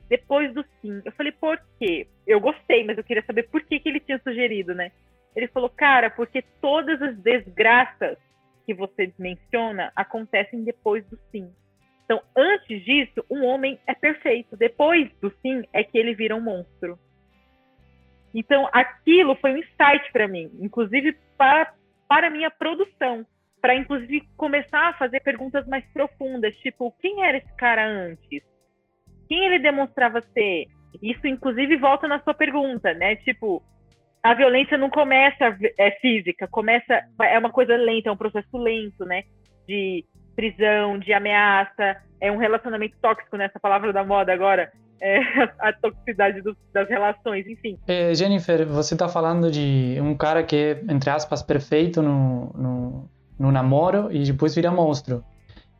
depois 0.10 0.53
do 0.53 0.62
sim. 0.82 1.01
Eu 1.06 1.13
falei, 1.13 1.32
por 1.32 1.58
quê? 1.79 2.06
Eu 2.27 2.41
gostei, 2.41 2.84
mas 2.84 2.98
eu 2.98 3.03
queria 3.06 3.24
saber 3.24 3.44
por 3.44 3.63
que, 3.63 3.79
que 3.79 3.88
ele 3.88 4.01
tinha 4.01 4.20
sugerido, 4.20 4.75
né? 4.75 4.91
Ele 5.34 5.48
falou, 5.48 5.70
cara, 5.70 6.10
porque 6.10 6.44
todas 6.60 7.01
as 7.01 7.15
desgraças 7.20 8.18
que 8.65 8.74
você 8.74 9.13
menciona 9.18 9.89
acontecem 9.96 10.65
depois 10.65 11.06
do 11.06 11.18
sim. 11.32 11.50
Então, 12.09 12.23
antes 12.35 12.83
disso, 12.83 13.23
um 13.29 13.45
homem 13.45 13.77
é 13.85 13.93
perfeito. 13.93 14.57
Depois 14.57 15.11
do 15.21 15.31
sim 15.41 15.63
é 15.71 15.83
que 15.83 15.95
ele 15.95 16.15
vira 16.15 16.35
um 16.35 16.41
monstro. 16.41 16.97
Então, 18.33 18.67
aquilo 18.71 19.35
foi 19.35 19.53
um 19.53 19.57
insight 19.57 20.11
para 20.11 20.27
mim, 20.27 20.49
inclusive 20.59 21.15
para, 21.37 21.71
para 22.07 22.31
minha 22.31 22.49
produção. 22.49 23.25
Para, 23.61 23.75
inclusive, 23.75 24.27
começar 24.37 24.89
a 24.89 24.93
fazer 24.93 25.19
perguntas 25.19 25.67
mais 25.67 25.85
profundas, 25.93 26.55
tipo, 26.57 26.91
quem 26.99 27.23
era 27.23 27.37
esse 27.37 27.55
cara 27.55 27.85
antes? 27.85 28.43
quem 29.29 29.45
ele 29.45 29.59
demonstrava 29.59 30.21
ser. 30.33 30.65
Isso, 31.01 31.27
inclusive, 31.27 31.77
volta 31.77 32.07
na 32.07 32.19
sua 32.21 32.33
pergunta, 32.33 32.91
né? 32.95 33.15
Tipo, 33.17 33.63
a 34.23 34.33
violência 34.33 34.77
não 34.77 34.89
começa 34.89 35.55
é, 35.77 35.91
física, 36.01 36.47
começa 36.47 37.05
é 37.21 37.37
uma 37.37 37.51
coisa 37.51 37.77
lenta, 37.77 38.09
é 38.09 38.11
um 38.11 38.17
processo 38.17 38.57
lento, 38.57 39.05
né? 39.05 39.23
De 39.67 40.03
prisão, 40.39 40.98
de 40.98 41.12
ameaça, 41.12 41.98
é 42.22 42.31
um 42.31 42.38
relacionamento 42.38 42.96
tóxico 43.01 43.36
nessa 43.36 43.60
palavra 43.60 43.91
da 43.91 44.05
moda 44.05 44.31
agora, 44.31 44.72
é, 45.01 45.19
a 45.60 45.74
toxicidade 45.74 46.41
do, 46.41 46.55
das 46.74 46.88
relações, 46.88 47.46
enfim. 47.46 47.77
É, 47.86 48.13
Jennifer, 48.13 48.65
você 48.65 48.93
está 48.93 49.10
falando 49.10 49.51
de 49.51 49.98
um 50.01 50.15
cara 50.15 50.41
que 50.41 50.55
é, 50.55 50.81
entre 50.89 51.10
aspas, 51.10 51.43
perfeito 51.43 52.01
no, 52.01 52.53
no, 52.55 53.10
no 53.38 53.51
namoro 53.51 54.10
e 54.13 54.24
depois 54.24 54.55
vira 54.55 54.72
monstro. 54.72 55.22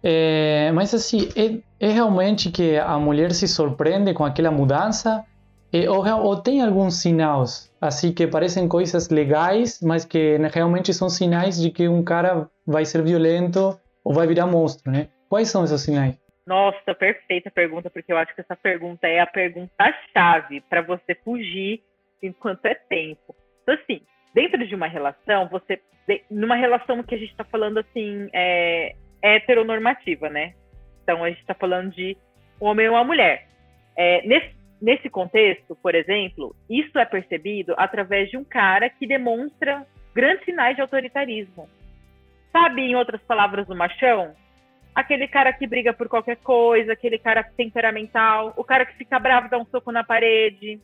É, 0.04 0.72
mas 0.74 0.94
assim, 0.94 1.30
é, 1.38 1.88
é, 1.88 1.92
realmente 1.92 2.52
que 2.52 2.78
a 2.78 2.98
mulher 2.98 3.32
se 3.32 3.48
surpreende 3.48 4.14
com 4.14 4.26
aquela 4.26 4.52
mudança? 4.52 5.24
É, 5.72 5.90
ou, 5.90 6.06
ou, 6.06 6.36
tem 6.36 6.62
alguns 6.62 6.96
sinais, 6.96 7.72
assim, 7.80 8.12
que 8.12 8.26
parecem 8.26 8.68
coisas 8.68 9.08
legais, 9.08 9.80
mas 9.82 10.04
que 10.04 10.38
realmente 10.52 10.94
são 10.94 11.08
sinais 11.08 11.62
de 11.62 11.70
que 11.70 11.88
um 11.88 12.04
cara 12.04 12.50
vai 12.66 12.84
ser 12.86 13.04
violento 13.04 13.80
ou 14.04 14.14
vai 14.14 14.28
virar 14.28 14.48
monstro, 14.48 14.92
né? 14.92 15.10
Quais 15.28 15.50
são 15.50 15.64
esses 15.64 15.82
sinais? 15.82 16.20
Nossa, 16.46 16.96
perfeita 16.96 17.52
pergunta, 17.52 17.90
porque 17.92 18.12
eu 18.12 18.18
acho 18.18 18.34
que 18.34 18.42
essa 18.42 18.56
pergunta 18.56 19.08
é 19.08 19.20
a 19.20 19.28
pergunta-chave 19.28 20.62
para 20.62 20.82
você 20.82 21.14
fugir 21.24 21.84
enquanto 22.24 22.66
é 22.66 22.74
tempo. 22.74 23.36
Então, 23.62 23.76
assim, 23.76 24.02
dentro 24.34 24.68
de 24.68 24.74
uma 24.74 24.88
relação, 24.88 25.48
você. 25.48 25.80
Numa 26.32 26.56
relação 26.56 27.04
que 27.04 27.14
a 27.14 27.18
gente 27.20 27.30
está 27.30 27.44
falando 27.44 27.78
assim, 27.78 28.30
é, 28.34 28.96
heteronormativa, 29.22 30.28
né? 30.28 30.56
Então, 31.04 31.24
a 31.24 31.30
gente 31.30 31.42
está 31.42 31.54
falando 31.54 31.92
de 31.92 32.18
um 32.60 32.66
homem 32.66 32.90
ou 32.90 32.96
uma 32.96 33.04
mulher. 33.04 33.48
É, 33.96 34.26
nesse, 34.26 34.56
nesse 34.82 35.08
contexto, 35.08 35.76
por 35.76 35.94
exemplo, 35.94 36.56
isso 36.68 36.98
é 36.98 37.06
percebido 37.06 37.76
através 37.78 38.28
de 38.32 38.38
um 38.38 38.44
cara 38.44 38.90
que 38.90 39.06
demonstra 39.06 39.86
grandes 40.16 40.46
sinais 40.46 40.76
de 40.76 40.82
autoritarismo. 40.82 41.70
Sabe, 42.52 42.82
em 42.82 42.96
outras 42.96 43.22
palavras, 43.22 43.70
o 43.70 43.76
machão? 43.76 44.36
aquele 45.00 45.28
cara 45.28 45.54
que 45.54 45.66
briga 45.66 45.94
por 45.94 46.10
qualquer 46.10 46.38
coisa, 46.38 46.94
aquele 46.94 47.18
cara 47.18 47.44
temperamental, 47.44 48.54
o 48.58 48.64
cara 48.64 48.86
que 48.86 48.98
fica 48.98 49.20
bravo, 49.20 49.50
dá 49.50 49.58
um 49.58 49.66
soco 49.66 49.92
na 49.92 50.04
parede, 50.04 50.80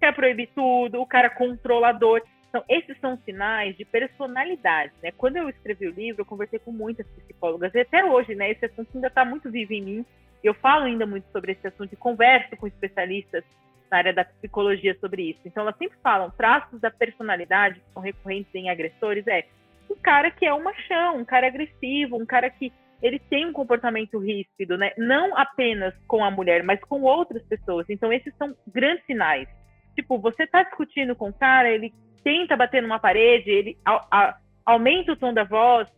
quer 0.00 0.12
proibir 0.14 0.50
tudo, 0.54 1.00
o 1.00 1.06
cara 1.06 1.30
controlador. 1.30 2.22
Então, 2.48 2.64
esses 2.68 2.98
são 3.00 3.16
sinais 3.24 3.76
de 3.76 3.84
personalidade, 3.84 4.92
né? 5.02 5.10
Quando 5.16 5.36
eu 5.36 5.48
escrevi 5.48 5.86
o 5.86 5.94
livro, 5.94 6.22
eu 6.22 6.26
conversei 6.26 6.58
com 6.58 6.70
muitas 6.70 7.06
psicólogas, 7.06 7.74
e 7.74 7.80
até 7.80 8.04
hoje, 8.04 8.34
né, 8.34 8.50
esse 8.50 8.66
assunto 8.66 8.90
ainda 8.94 9.06
está 9.06 9.24
muito 9.24 9.50
vivo 9.50 9.72
em 9.72 9.82
mim. 9.82 10.06
Eu 10.44 10.54
falo 10.54 10.84
ainda 10.84 11.06
muito 11.06 11.24
sobre 11.32 11.52
esse 11.52 11.66
assunto 11.66 11.92
e 11.92 11.96
converso 11.96 12.56
com 12.56 12.66
especialistas 12.66 13.44
na 13.90 13.98
área 13.98 14.12
da 14.12 14.24
psicologia 14.24 14.94
sobre 15.00 15.30
isso. 15.30 15.40
Então, 15.46 15.62
elas 15.62 15.76
sempre 15.78 15.96
falam, 16.02 16.30
traços 16.30 16.80
da 16.80 16.90
personalidade 16.90 17.80
que 17.80 17.92
são 17.94 18.02
recorrentes 18.02 18.52
em 18.54 18.68
agressores 18.68 19.26
é 19.26 19.46
um 19.92 19.96
cara 19.96 20.30
que 20.30 20.46
é 20.46 20.54
um 20.54 20.62
machão, 20.62 21.18
um 21.18 21.24
cara 21.24 21.46
agressivo, 21.46 22.16
um 22.16 22.26
cara 22.26 22.48
que 22.50 22.72
ele 23.02 23.18
tem 23.18 23.46
um 23.46 23.52
comportamento 23.52 24.18
ríspido, 24.18 24.78
né? 24.78 24.92
Não 24.96 25.36
apenas 25.36 25.92
com 26.06 26.24
a 26.24 26.30
mulher, 26.30 26.62
mas 26.62 26.80
com 26.84 27.02
outras 27.02 27.42
pessoas. 27.44 27.84
Então, 27.88 28.12
esses 28.12 28.32
são 28.36 28.54
grandes 28.66 29.04
sinais. 29.06 29.48
Tipo, 29.96 30.18
você 30.18 30.46
tá 30.46 30.62
discutindo 30.62 31.16
com 31.16 31.28
o 31.28 31.32
cara, 31.32 31.68
ele 31.68 31.92
tenta 32.22 32.56
bater 32.56 32.80
numa 32.80 33.00
parede, 33.00 33.50
ele 33.50 33.76
a, 33.84 34.06
a, 34.10 34.36
aumenta 34.64 35.12
o 35.12 35.16
tom 35.16 35.34
da 35.34 35.42
voz, 35.42 35.88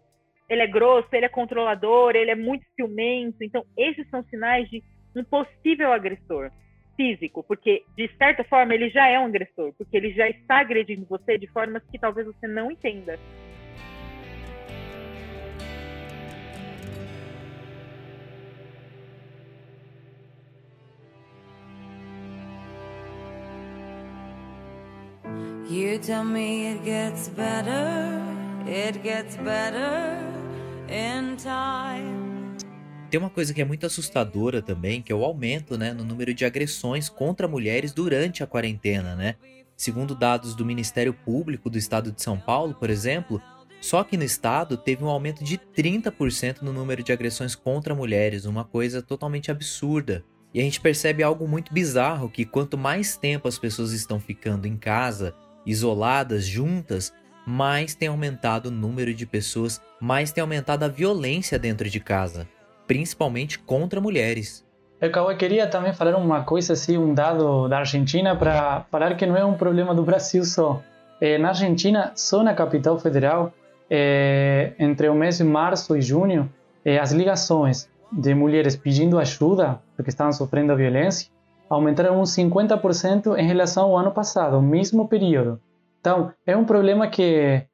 ele 0.48 0.62
é 0.62 0.66
grosso, 0.66 1.08
ele 1.12 1.26
é 1.26 1.28
controlador, 1.28 2.16
ele 2.16 2.30
é 2.30 2.34
muito 2.34 2.64
ciumento. 2.74 3.36
Então, 3.42 3.64
esses 3.76 4.08
são 4.08 4.22
sinais 4.24 4.68
de 4.70 4.82
um 5.14 5.22
possível 5.22 5.92
agressor 5.92 6.50
físico, 6.96 7.42
porque 7.42 7.82
de 7.96 8.08
certa 8.16 8.44
forma 8.44 8.74
ele 8.74 8.88
já 8.88 9.08
é 9.08 9.18
um 9.18 9.26
agressor, 9.26 9.72
porque 9.76 9.96
ele 9.96 10.12
já 10.12 10.28
está 10.28 10.60
agredindo 10.60 11.06
você 11.06 11.36
de 11.36 11.46
formas 11.48 11.82
que 11.90 11.98
talvez 11.98 12.26
você 12.26 12.46
não 12.46 12.70
entenda. 12.70 13.18
You 25.66 25.98
tell 25.98 26.24
me 26.24 26.66
it 26.66 26.84
gets 26.84 27.28
better, 27.28 28.20
it 28.68 29.00
gets 29.02 29.34
better 29.36 30.18
in 30.90 31.36
time. 31.36 32.58
Tem 33.08 33.18
uma 33.18 33.30
coisa 33.30 33.54
que 33.54 33.62
é 33.62 33.64
muito 33.64 33.86
assustadora 33.86 34.60
também, 34.60 35.00
que 35.00 35.10
é 35.10 35.14
o 35.14 35.24
aumento 35.24 35.78
né, 35.78 35.94
no 35.94 36.04
número 36.04 36.34
de 36.34 36.44
agressões 36.44 37.08
contra 37.08 37.48
mulheres 37.48 37.94
durante 37.94 38.42
a 38.42 38.46
quarentena, 38.46 39.14
né? 39.14 39.36
Segundo 39.74 40.14
dados 40.14 40.54
do 40.54 40.66
Ministério 40.66 41.14
Público 41.14 41.70
do 41.70 41.78
Estado 41.78 42.12
de 42.12 42.22
São 42.22 42.38
Paulo, 42.38 42.74
por 42.74 42.90
exemplo, 42.90 43.40
só 43.80 44.04
que 44.04 44.18
no 44.18 44.24
estado 44.24 44.76
teve 44.76 45.02
um 45.02 45.08
aumento 45.08 45.42
de 45.42 45.56
30% 45.56 46.60
no 46.60 46.74
número 46.74 47.02
de 47.02 47.10
agressões 47.10 47.54
contra 47.54 47.94
mulheres, 47.94 48.44
uma 48.44 48.64
coisa 48.64 49.00
totalmente 49.00 49.50
absurda. 49.50 50.22
E 50.52 50.60
a 50.60 50.62
gente 50.62 50.80
percebe 50.80 51.22
algo 51.22 51.48
muito 51.48 51.72
bizarro 51.72 52.28
que 52.28 52.44
quanto 52.44 52.76
mais 52.76 53.16
tempo 53.16 53.48
as 53.48 53.58
pessoas 53.58 53.92
estão 53.92 54.20
ficando 54.20 54.66
em 54.66 54.76
casa, 54.76 55.34
isoladas, 55.66 56.44
juntas, 56.44 57.12
mais 57.46 57.94
tem 57.94 58.08
aumentado 58.08 58.66
o 58.66 58.70
número 58.70 59.12
de 59.12 59.26
pessoas, 59.26 59.80
mais 60.00 60.32
tem 60.32 60.42
aumentado 60.42 60.84
a 60.84 60.88
violência 60.88 61.58
dentro 61.58 61.88
de 61.88 62.00
casa, 62.00 62.48
principalmente 62.86 63.58
contra 63.58 64.00
mulheres. 64.00 64.64
Eu 65.00 65.36
queria 65.36 65.66
também 65.66 65.92
falar 65.92 66.16
uma 66.16 66.44
coisa 66.44 66.72
assim, 66.72 66.96
um 66.96 67.12
dado 67.12 67.68
da 67.68 67.78
Argentina 67.78 68.34
para 68.34 68.86
falar 68.90 69.14
que 69.16 69.26
não 69.26 69.36
é 69.36 69.44
um 69.44 69.54
problema 69.54 69.94
do 69.94 70.02
Brasil 70.02 70.44
só. 70.44 70.80
É, 71.20 71.36
na 71.36 71.48
Argentina, 71.48 72.12
só 72.14 72.42
na 72.42 72.54
capital 72.54 72.98
federal, 72.98 73.52
é, 73.90 74.72
entre 74.78 75.08
o 75.08 75.14
mês 75.14 75.38
de 75.38 75.44
março 75.44 75.96
e 75.96 76.00
junho, 76.00 76.50
é, 76.84 76.98
as 76.98 77.12
ligações 77.12 77.88
de 78.10 78.34
mulheres 78.34 78.76
pedindo 78.76 79.18
ajuda 79.18 79.80
porque 79.96 80.10
estavam 80.10 80.32
sofrendo 80.32 80.74
violência 80.76 81.28
aumentaram 81.74 82.20
uns 82.20 82.36
50% 82.36 83.38
em 83.38 83.46
relação 83.46 83.90
ao 83.90 83.98
ano 83.98 84.12
passado, 84.12 84.60
mesmo 84.62 85.08
período. 85.08 85.60
Então, 86.00 86.32
é 86.46 86.56
um 86.56 86.64
problema 86.64 87.08
que, 87.08 87.66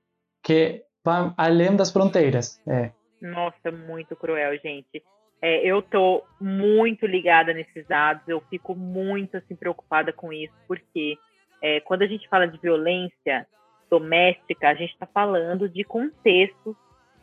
que 0.42 0.82
vai 1.04 1.32
além 1.36 1.76
das 1.76 1.90
fronteiras. 1.90 2.60
É. 2.66 2.90
Nossa, 3.20 3.70
muito 3.70 4.16
cruel, 4.16 4.56
gente. 4.58 5.02
É, 5.42 5.66
eu 5.66 5.80
tô 5.80 6.22
muito 6.40 7.06
ligada 7.06 7.52
nesses 7.52 7.86
dados, 7.86 8.22
eu 8.28 8.42
fico 8.50 8.74
muito 8.74 9.36
assim 9.36 9.56
preocupada 9.56 10.12
com 10.12 10.32
isso, 10.32 10.52
porque 10.68 11.16
é, 11.62 11.80
quando 11.80 12.02
a 12.02 12.06
gente 12.06 12.28
fala 12.28 12.46
de 12.46 12.58
violência 12.58 13.46
doméstica, 13.90 14.68
a 14.68 14.74
gente 14.74 14.92
está 14.92 15.06
falando 15.06 15.68
de 15.68 15.82
contextos 15.82 16.76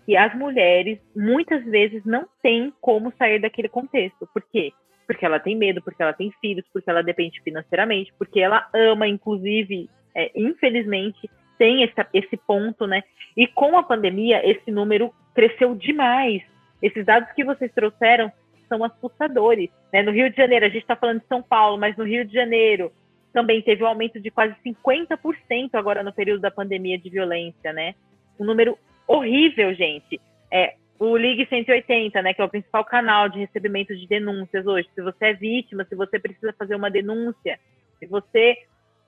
que 0.05 0.15
as 0.15 0.33
mulheres 0.35 0.99
muitas 1.15 1.63
vezes 1.65 2.03
não 2.05 2.27
têm 2.41 2.73
como 2.81 3.13
sair 3.17 3.39
daquele 3.39 3.69
contexto. 3.69 4.27
Por 4.33 4.41
quê? 4.51 4.73
Porque 5.07 5.25
ela 5.25 5.39
tem 5.39 5.55
medo, 5.55 5.81
porque 5.81 6.03
ela 6.03 6.13
tem 6.13 6.31
filhos, 6.41 6.65
porque 6.73 6.89
ela 6.89 7.01
depende 7.01 7.41
financeiramente, 7.41 8.13
porque 8.19 8.41
ela 8.41 8.67
ama, 8.73 9.07
inclusive, 9.07 9.89
é, 10.13 10.29
infelizmente, 10.35 11.29
tem 11.57 11.81
esse, 11.83 11.95
esse 12.13 12.37
ponto, 12.37 12.85
né? 12.85 13.01
E 13.35 13.47
com 13.47 13.77
a 13.77 13.83
pandemia, 13.83 14.47
esse 14.47 14.69
número 14.69 15.13
cresceu 15.33 15.73
demais. 15.73 16.43
Esses 16.81 17.05
dados 17.05 17.31
que 17.31 17.43
vocês 17.43 17.71
trouxeram 17.73 18.31
são 18.67 18.83
assustadores. 18.83 19.69
Né? 19.91 20.03
No 20.03 20.11
Rio 20.11 20.29
de 20.29 20.35
Janeiro, 20.35 20.65
a 20.65 20.69
gente 20.69 20.81
está 20.81 20.95
falando 20.95 21.21
de 21.21 21.27
São 21.27 21.41
Paulo, 21.41 21.77
mas 21.77 21.95
no 21.95 22.03
Rio 22.03 22.25
de 22.25 22.33
Janeiro 22.33 22.91
também 23.31 23.61
teve 23.61 23.83
um 23.83 23.87
aumento 23.87 24.19
de 24.19 24.29
quase 24.29 24.55
50% 24.65 25.69
agora 25.73 26.03
no 26.03 26.11
período 26.11 26.41
da 26.41 26.51
pandemia 26.51 26.97
de 26.97 27.09
violência, 27.09 27.71
né? 27.71 27.95
Um 28.39 28.45
número 28.45 28.77
horrível, 29.07 29.73
gente. 29.73 30.19
É, 30.51 30.75
o 30.99 31.15
Ligue 31.15 31.45
180, 31.47 32.21
né, 32.21 32.33
que 32.33 32.41
é 32.41 32.45
o 32.45 32.49
principal 32.49 32.83
canal 32.83 33.29
de 33.29 33.39
recebimento 33.39 33.95
de 33.95 34.07
denúncias 34.07 34.65
hoje. 34.65 34.89
Se 34.95 35.01
você 35.01 35.25
é 35.25 35.33
vítima, 35.33 35.85
se 35.85 35.95
você 35.95 36.19
precisa 36.19 36.53
fazer 36.53 36.75
uma 36.75 36.89
denúncia, 36.89 37.59
se 37.99 38.05
você 38.07 38.57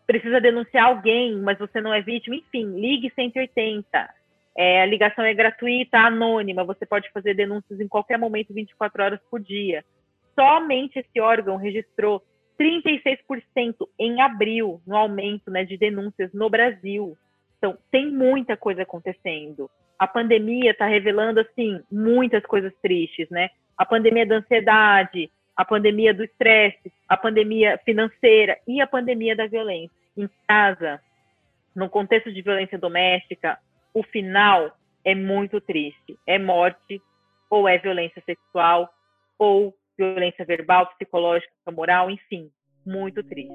precisa 0.06 0.40
denunciar 0.40 0.86
alguém, 0.86 1.36
mas 1.38 1.58
você 1.58 1.82
não 1.82 1.94
é 1.94 2.02
vítima, 2.02 2.36
enfim, 2.36 2.80
Ligue 2.80 3.12
180. 3.14 4.10
É, 4.56 4.82
a 4.82 4.86
ligação 4.86 5.24
é 5.24 5.34
gratuita, 5.34 5.98
anônima, 6.00 6.64
você 6.64 6.86
pode 6.86 7.10
fazer 7.12 7.34
denúncias 7.34 7.80
em 7.80 7.88
qualquer 7.88 8.18
momento, 8.18 8.54
24 8.54 9.04
horas 9.04 9.20
por 9.30 9.40
dia. 9.40 9.84
Somente 10.36 11.00
esse 11.00 11.20
órgão 11.20 11.58
registrou 11.58 12.24
36% 12.60 13.88
em 13.98 14.22
abril 14.22 14.82
no 14.86 14.96
aumento 14.96 15.50
né, 15.50 15.64
de 15.64 15.78
denúncias 15.78 16.32
no 16.34 16.50
Brasil. 16.50 17.18
Então, 17.58 17.78
tem 17.90 18.12
muita 18.12 18.58
coisa 18.58 18.84
acontecendo 18.84 19.70
a 20.00 20.08
pandemia 20.08 20.72
está 20.72 20.88
revelando 20.88 21.42
assim 21.42 21.84
muitas 21.92 22.44
coisas 22.46 22.74
tristes, 22.82 23.30
né? 23.30 23.50
A 23.78 23.86
pandemia 23.86 24.26
da 24.26 24.38
ansiedade, 24.38 25.30
a 25.56 25.66
pandemia 25.66 26.14
do 26.14 26.24
estresse, 26.24 26.92
a 27.08 27.18
pandemia 27.18 27.78
financeira 27.84 28.58
e 28.66 28.80
a 28.80 28.88
pandemia 28.88 29.36
da 29.36 29.46
violência. 29.46 29.96
Em 30.16 30.30
casa, 30.48 31.02
no 31.76 31.90
contexto 31.90 32.32
de 32.32 32.42
violência 32.42 32.78
doméstica, 32.78 33.60
o 33.94 34.02
final 34.02 34.72
é 35.04 35.14
muito 35.14 35.60
triste. 35.60 36.18
É 36.26 36.40
morte, 36.40 37.02
ou 37.50 37.68
é 37.68 37.78
violência 37.78 38.24
sexual, 38.26 38.90
ou 39.38 39.76
violência 39.98 40.46
verbal, 40.46 40.88
psicológica, 40.88 41.52
moral, 41.72 42.10
enfim, 42.10 42.50
muito 42.86 43.22
triste. 43.22 43.52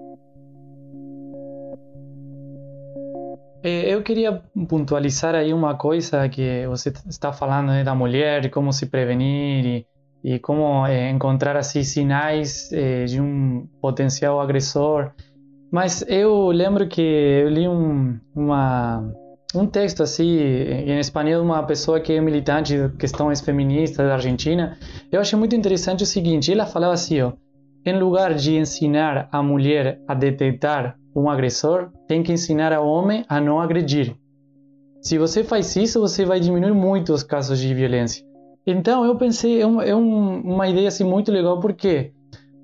Eu 3.64 4.02
queria 4.02 4.42
pontualizar 4.68 5.35
aí 5.35 5.52
uma 5.52 5.75
coisa 5.75 6.28
que 6.28 6.66
você 6.66 6.92
está 7.09 7.33
falando 7.33 7.68
né, 7.68 7.83
da 7.83 7.94
mulher, 7.94 8.42
de 8.42 8.50
como 8.50 8.73
se 8.73 8.87
prevenir. 8.87 9.64
E, 9.64 9.87
e 10.25 10.38
como 10.38 10.87
é, 10.87 11.11
encontrar 11.11 11.56
assim 11.56 11.83
sinais 11.83 12.73
é, 12.73 13.04
de 13.04 13.21
um 13.21 13.66
potencial 13.80 14.40
agressor. 14.40 15.12
Mas 15.71 16.04
eu 16.09 16.49
lembro 16.49 16.88
que 16.88 17.02
eu 17.02 17.49
li 17.49 17.68
um, 17.68 18.18
uma, 18.35 19.12
um 19.54 19.66
texto 19.66 20.02
assim 20.02 20.38
em 20.38 20.99
espanhol 20.99 21.42
de 21.42 21.47
uma 21.47 21.62
pessoa 21.62 22.00
que 22.00 22.12
é 22.12 22.21
militante 22.21 22.75
de 22.75 22.97
questões 22.97 23.40
feministas 23.40 24.06
da 24.06 24.14
Argentina. 24.14 24.78
Eu 25.12 25.21
achei 25.21 25.38
muito 25.38 25.54
interessante 25.54 26.02
o 26.02 26.06
seguinte: 26.06 26.52
ela 26.52 26.64
falava 26.64 26.94
assim, 26.94 27.21
ó, 27.21 27.33
em 27.85 27.99
lugar 27.99 28.35
de 28.35 28.56
ensinar 28.56 29.28
a 29.30 29.42
mulher 29.42 30.00
a 30.09 30.14
detectar 30.14 30.97
um 31.14 31.28
agressor, 31.28 31.90
tem 32.09 32.23
que 32.23 32.33
ensinar 32.33 32.73
ao 32.73 32.87
homem 32.87 33.25
a 33.28 33.40
não 33.40 33.61
agredir. 33.61 34.16
Se 35.00 35.18
você 35.18 35.44
faz 35.44 35.76
isso, 35.76 36.00
você 36.00 36.25
vai 36.25 36.40
diminuir 36.40 36.73
muito 36.73 37.12
os 37.12 37.23
casos 37.23 37.59
de 37.59 37.73
violência. 37.75 38.25
Então 38.66 39.04
eu 39.04 39.16
pensei, 39.16 39.61
é, 39.61 39.66
um, 39.66 39.80
é 39.80 39.94
um, 39.94 40.40
uma 40.40 40.66
ideia 40.68 40.88
assim 40.88 41.04
muito 41.04 41.30
legal, 41.30 41.61
por 41.61 41.75
quê? 41.75 42.12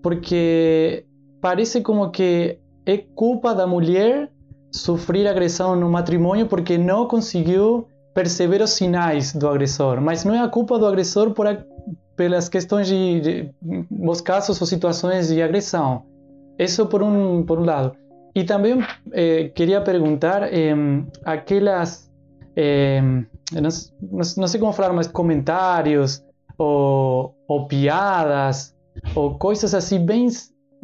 Porque 0.03 1.05
parece 1.41 1.83
como 1.83 2.11
que 2.11 2.59
é 2.87 2.97
culpa 2.97 3.55
da 3.55 3.67
mulher 3.67 4.31
sofrer 4.73 5.27
agressão 5.27 5.77
no 5.77 5.91
matrimônio 5.91 6.47
porque 6.47 6.79
não 6.79 7.07
conseguiu 7.07 7.87
perceber 8.15 8.63
os 8.63 8.71
sinais 8.71 9.35
do 9.35 9.47
agressor, 9.47 10.01
mas 10.01 10.25
não 10.25 10.35
é 10.35 10.41
a 10.41 10.49
culpa 10.49 10.79
do 10.79 10.87
agressor 10.87 11.33
por 11.33 11.47
a, 11.47 11.63
pelas 12.17 12.49
questões 12.49 12.87
de, 12.87 13.21
de 13.21 13.51
os 13.91 14.21
casos 14.21 14.61
ou 14.61 14.67
situações 14.67 15.29
de 15.29 15.43
agressão. 15.43 16.05
Isso 16.59 16.87
por 16.87 17.03
um 17.03 17.45
por 17.45 17.59
um 17.59 17.65
lado. 17.65 17.93
E 18.35 18.45
também 18.45 18.79
eh, 19.13 19.51
queria 19.55 19.81
perguntar 19.81 20.43
eh, 20.53 20.75
aquelas 21.25 22.11
eh, 22.57 23.01
não, 23.53 24.47
sei 24.47 24.61
como 24.61 24.73
falar, 24.73 24.93
mas 24.93 25.09
comentários 25.09 26.25
ou, 26.57 27.35
piadas 27.69 28.77
ou 29.15 29.39
coisas 29.39 29.75
assim 29.75 30.05
bem 30.05 30.29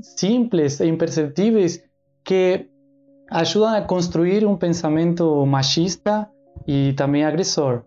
simples 0.00 0.80
e 0.80 0.86
imperceptíveis 0.86 1.84
que 2.24 2.68
ajudam 3.30 3.74
a 3.74 3.82
construir 3.82 4.44
um 4.46 4.56
pensamento 4.56 5.44
machista 5.46 6.28
e 6.66 6.92
também 6.94 7.24
agressor. 7.24 7.84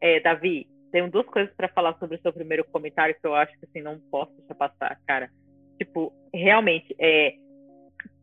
É, 0.00 0.20
Davi, 0.20 0.66
tenho 0.92 1.10
duas 1.10 1.26
coisas 1.26 1.52
para 1.54 1.68
falar 1.68 1.96
sobre 1.98 2.16
o 2.16 2.20
seu 2.20 2.32
primeiro 2.32 2.64
comentário 2.70 3.14
que 3.20 3.26
eu 3.26 3.34
acho 3.34 3.52
que 3.58 3.66
assim 3.66 3.82
não 3.82 3.98
posso 4.10 4.32
deixar 4.32 4.54
passar, 4.54 4.98
cara. 5.06 5.30
Tipo, 5.78 6.12
realmente, 6.34 6.94
é, 6.98 7.34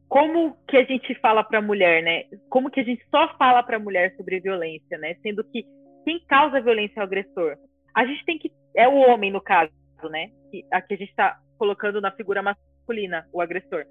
como 0.07 0.55
que 0.67 0.77
a 0.77 0.83
gente 0.83 1.13
fala 1.15 1.43
para 1.43 1.59
a 1.59 1.61
mulher, 1.61 2.03
né? 2.03 2.23
Como 2.49 2.69
que 2.69 2.79
a 2.79 2.83
gente 2.83 3.03
só 3.09 3.35
fala 3.37 3.63
para 3.63 3.77
a 3.77 3.79
mulher 3.79 4.15
sobre 4.15 4.39
violência, 4.39 4.97
né? 4.97 5.15
Sendo 5.21 5.43
que 5.43 5.65
quem 6.03 6.19
causa 6.27 6.61
violência 6.61 6.99
é 6.99 7.01
o 7.01 7.03
agressor. 7.03 7.57
A 7.93 8.05
gente 8.05 8.23
tem 8.25 8.37
que 8.37 8.51
é 8.75 8.87
o 8.87 8.95
homem 8.95 9.31
no 9.31 9.41
caso, 9.41 9.71
né? 10.09 10.29
Que 10.51 10.63
aqui 10.71 10.93
a 10.93 10.97
gente 10.97 11.09
está 11.09 11.37
colocando 11.57 11.99
na 11.99 12.11
figura 12.11 12.43
masculina 12.43 13.25
o 13.33 13.41
agressor. 13.41 13.85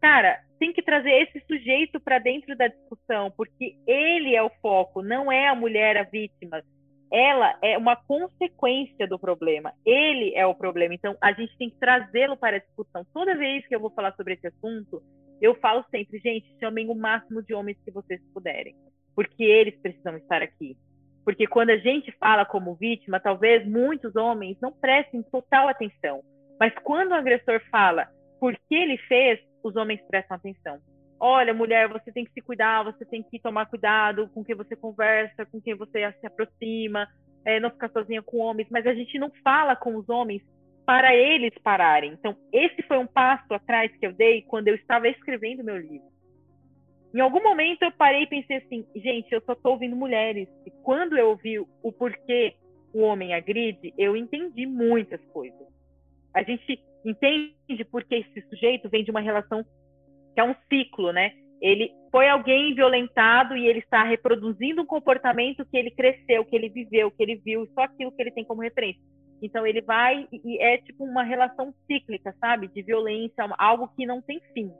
Cara, 0.00 0.38
tem 0.60 0.72
que 0.72 0.80
trazer 0.80 1.10
esse 1.10 1.44
sujeito 1.46 1.98
para 1.98 2.18
dentro 2.20 2.56
da 2.56 2.68
discussão, 2.68 3.32
porque 3.36 3.76
ele 3.86 4.34
é 4.34 4.42
o 4.42 4.50
foco, 4.62 5.02
não 5.02 5.30
é 5.30 5.48
a 5.48 5.54
mulher 5.54 5.96
a 5.96 6.04
vítima. 6.04 6.62
Ela 7.10 7.58
é 7.62 7.76
uma 7.76 7.96
consequência 7.96 9.08
do 9.08 9.18
problema. 9.18 9.72
Ele 9.84 10.34
é 10.34 10.46
o 10.46 10.54
problema. 10.54 10.94
Então, 10.94 11.16
a 11.20 11.32
gente 11.32 11.56
tem 11.56 11.70
que 11.70 11.78
trazê-lo 11.78 12.36
para 12.36 12.56
a 12.56 12.60
discussão. 12.60 13.04
Toda 13.12 13.36
vez 13.36 13.66
que 13.66 13.74
eu 13.74 13.80
vou 13.80 13.90
falar 13.90 14.14
sobre 14.14 14.34
esse 14.34 14.46
assunto, 14.46 15.02
eu 15.40 15.54
falo 15.56 15.84
sempre, 15.90 16.18
gente, 16.18 16.58
chamem 16.58 16.88
o 16.88 16.94
máximo 16.94 17.42
de 17.42 17.54
homens 17.54 17.78
que 17.84 17.90
vocês 17.90 18.20
puderem, 18.32 18.74
porque 19.14 19.44
eles 19.44 19.78
precisam 19.80 20.16
estar 20.16 20.42
aqui. 20.42 20.76
Porque 21.24 21.46
quando 21.46 21.70
a 21.70 21.76
gente 21.76 22.10
fala 22.12 22.44
como 22.44 22.74
vítima, 22.74 23.20
talvez 23.20 23.66
muitos 23.66 24.16
homens 24.16 24.56
não 24.60 24.72
prestem 24.72 25.22
total 25.22 25.68
atenção. 25.68 26.22
Mas 26.58 26.72
quando 26.82 27.10
o 27.10 27.14
agressor 27.14 27.60
fala 27.70 28.08
por 28.40 28.56
que 28.68 28.74
ele 28.74 28.96
fez, 28.96 29.38
os 29.62 29.76
homens 29.76 30.00
prestam 30.08 30.36
atenção. 30.36 30.78
Olha, 31.20 31.52
mulher, 31.52 31.88
você 31.88 32.12
tem 32.12 32.24
que 32.24 32.32
se 32.32 32.40
cuidar, 32.40 32.84
você 32.84 33.04
tem 33.04 33.22
que 33.22 33.40
tomar 33.40 33.66
cuidado 33.66 34.28
com 34.28 34.44
quem 34.44 34.54
você 34.54 34.76
conversa, 34.76 35.44
com 35.46 35.60
quem 35.60 35.74
você 35.74 36.10
se 36.12 36.26
aproxima, 36.26 37.08
é, 37.44 37.58
não 37.58 37.70
ficar 37.70 37.90
sozinha 37.90 38.22
com 38.22 38.38
homens. 38.38 38.68
Mas 38.70 38.86
a 38.86 38.94
gente 38.94 39.18
não 39.18 39.30
fala 39.42 39.74
com 39.74 39.96
os 39.96 40.08
homens 40.08 40.42
para 40.88 41.14
eles 41.14 41.52
pararem. 41.62 42.14
Então, 42.14 42.34
esse 42.50 42.80
foi 42.84 42.96
um 42.96 43.06
passo 43.06 43.52
atrás 43.52 43.94
que 43.94 44.06
eu 44.06 44.12
dei 44.14 44.40
quando 44.40 44.68
eu 44.68 44.74
estava 44.74 45.06
escrevendo 45.06 45.62
meu 45.62 45.76
livro. 45.76 46.08
Em 47.14 47.20
algum 47.20 47.42
momento 47.42 47.82
eu 47.82 47.92
parei 47.92 48.22
e 48.22 48.26
pensei 48.26 48.56
assim, 48.56 48.86
gente, 48.96 49.30
eu 49.30 49.42
só 49.42 49.52
estou 49.52 49.72
ouvindo 49.72 49.94
mulheres. 49.94 50.48
E 50.64 50.70
quando 50.82 51.18
eu 51.18 51.28
ouvi 51.28 51.58
o 51.58 51.92
porquê 51.92 52.54
o 52.94 53.02
homem 53.02 53.34
agride, 53.34 53.92
eu 53.98 54.16
entendi 54.16 54.64
muitas 54.64 55.20
coisas. 55.26 55.60
A 56.32 56.42
gente 56.42 56.82
entende 57.04 57.84
porque 57.90 58.14
esse 58.14 58.48
sujeito 58.48 58.88
vem 58.88 59.04
de 59.04 59.10
uma 59.10 59.20
relação 59.20 59.62
que 59.62 60.40
é 60.40 60.44
um 60.44 60.54
ciclo, 60.70 61.12
né? 61.12 61.32
Ele 61.60 61.92
foi 62.10 62.30
alguém 62.30 62.74
violentado 62.74 63.54
e 63.58 63.66
ele 63.66 63.80
está 63.80 64.04
reproduzindo 64.04 64.80
um 64.80 64.86
comportamento 64.86 65.66
que 65.66 65.76
ele 65.76 65.90
cresceu, 65.90 66.46
que 66.46 66.56
ele 66.56 66.70
viveu, 66.70 67.10
que 67.10 67.22
ele 67.22 67.36
viu, 67.36 67.68
só 67.74 67.82
aquilo 67.82 68.10
que 68.10 68.22
ele 68.22 68.30
tem 68.30 68.44
como 68.44 68.62
referência. 68.62 69.02
Então 69.40 69.66
ele 69.66 69.80
vai 69.80 70.26
e 70.32 70.58
é 70.60 70.78
tipo 70.78 71.04
uma 71.04 71.22
relação 71.22 71.72
cíclica, 71.86 72.34
sabe? 72.40 72.68
De 72.68 72.82
violência, 72.82 73.46
algo 73.58 73.88
que 73.96 74.06
não 74.06 74.20
tem 74.20 74.40
fim. 74.52 74.72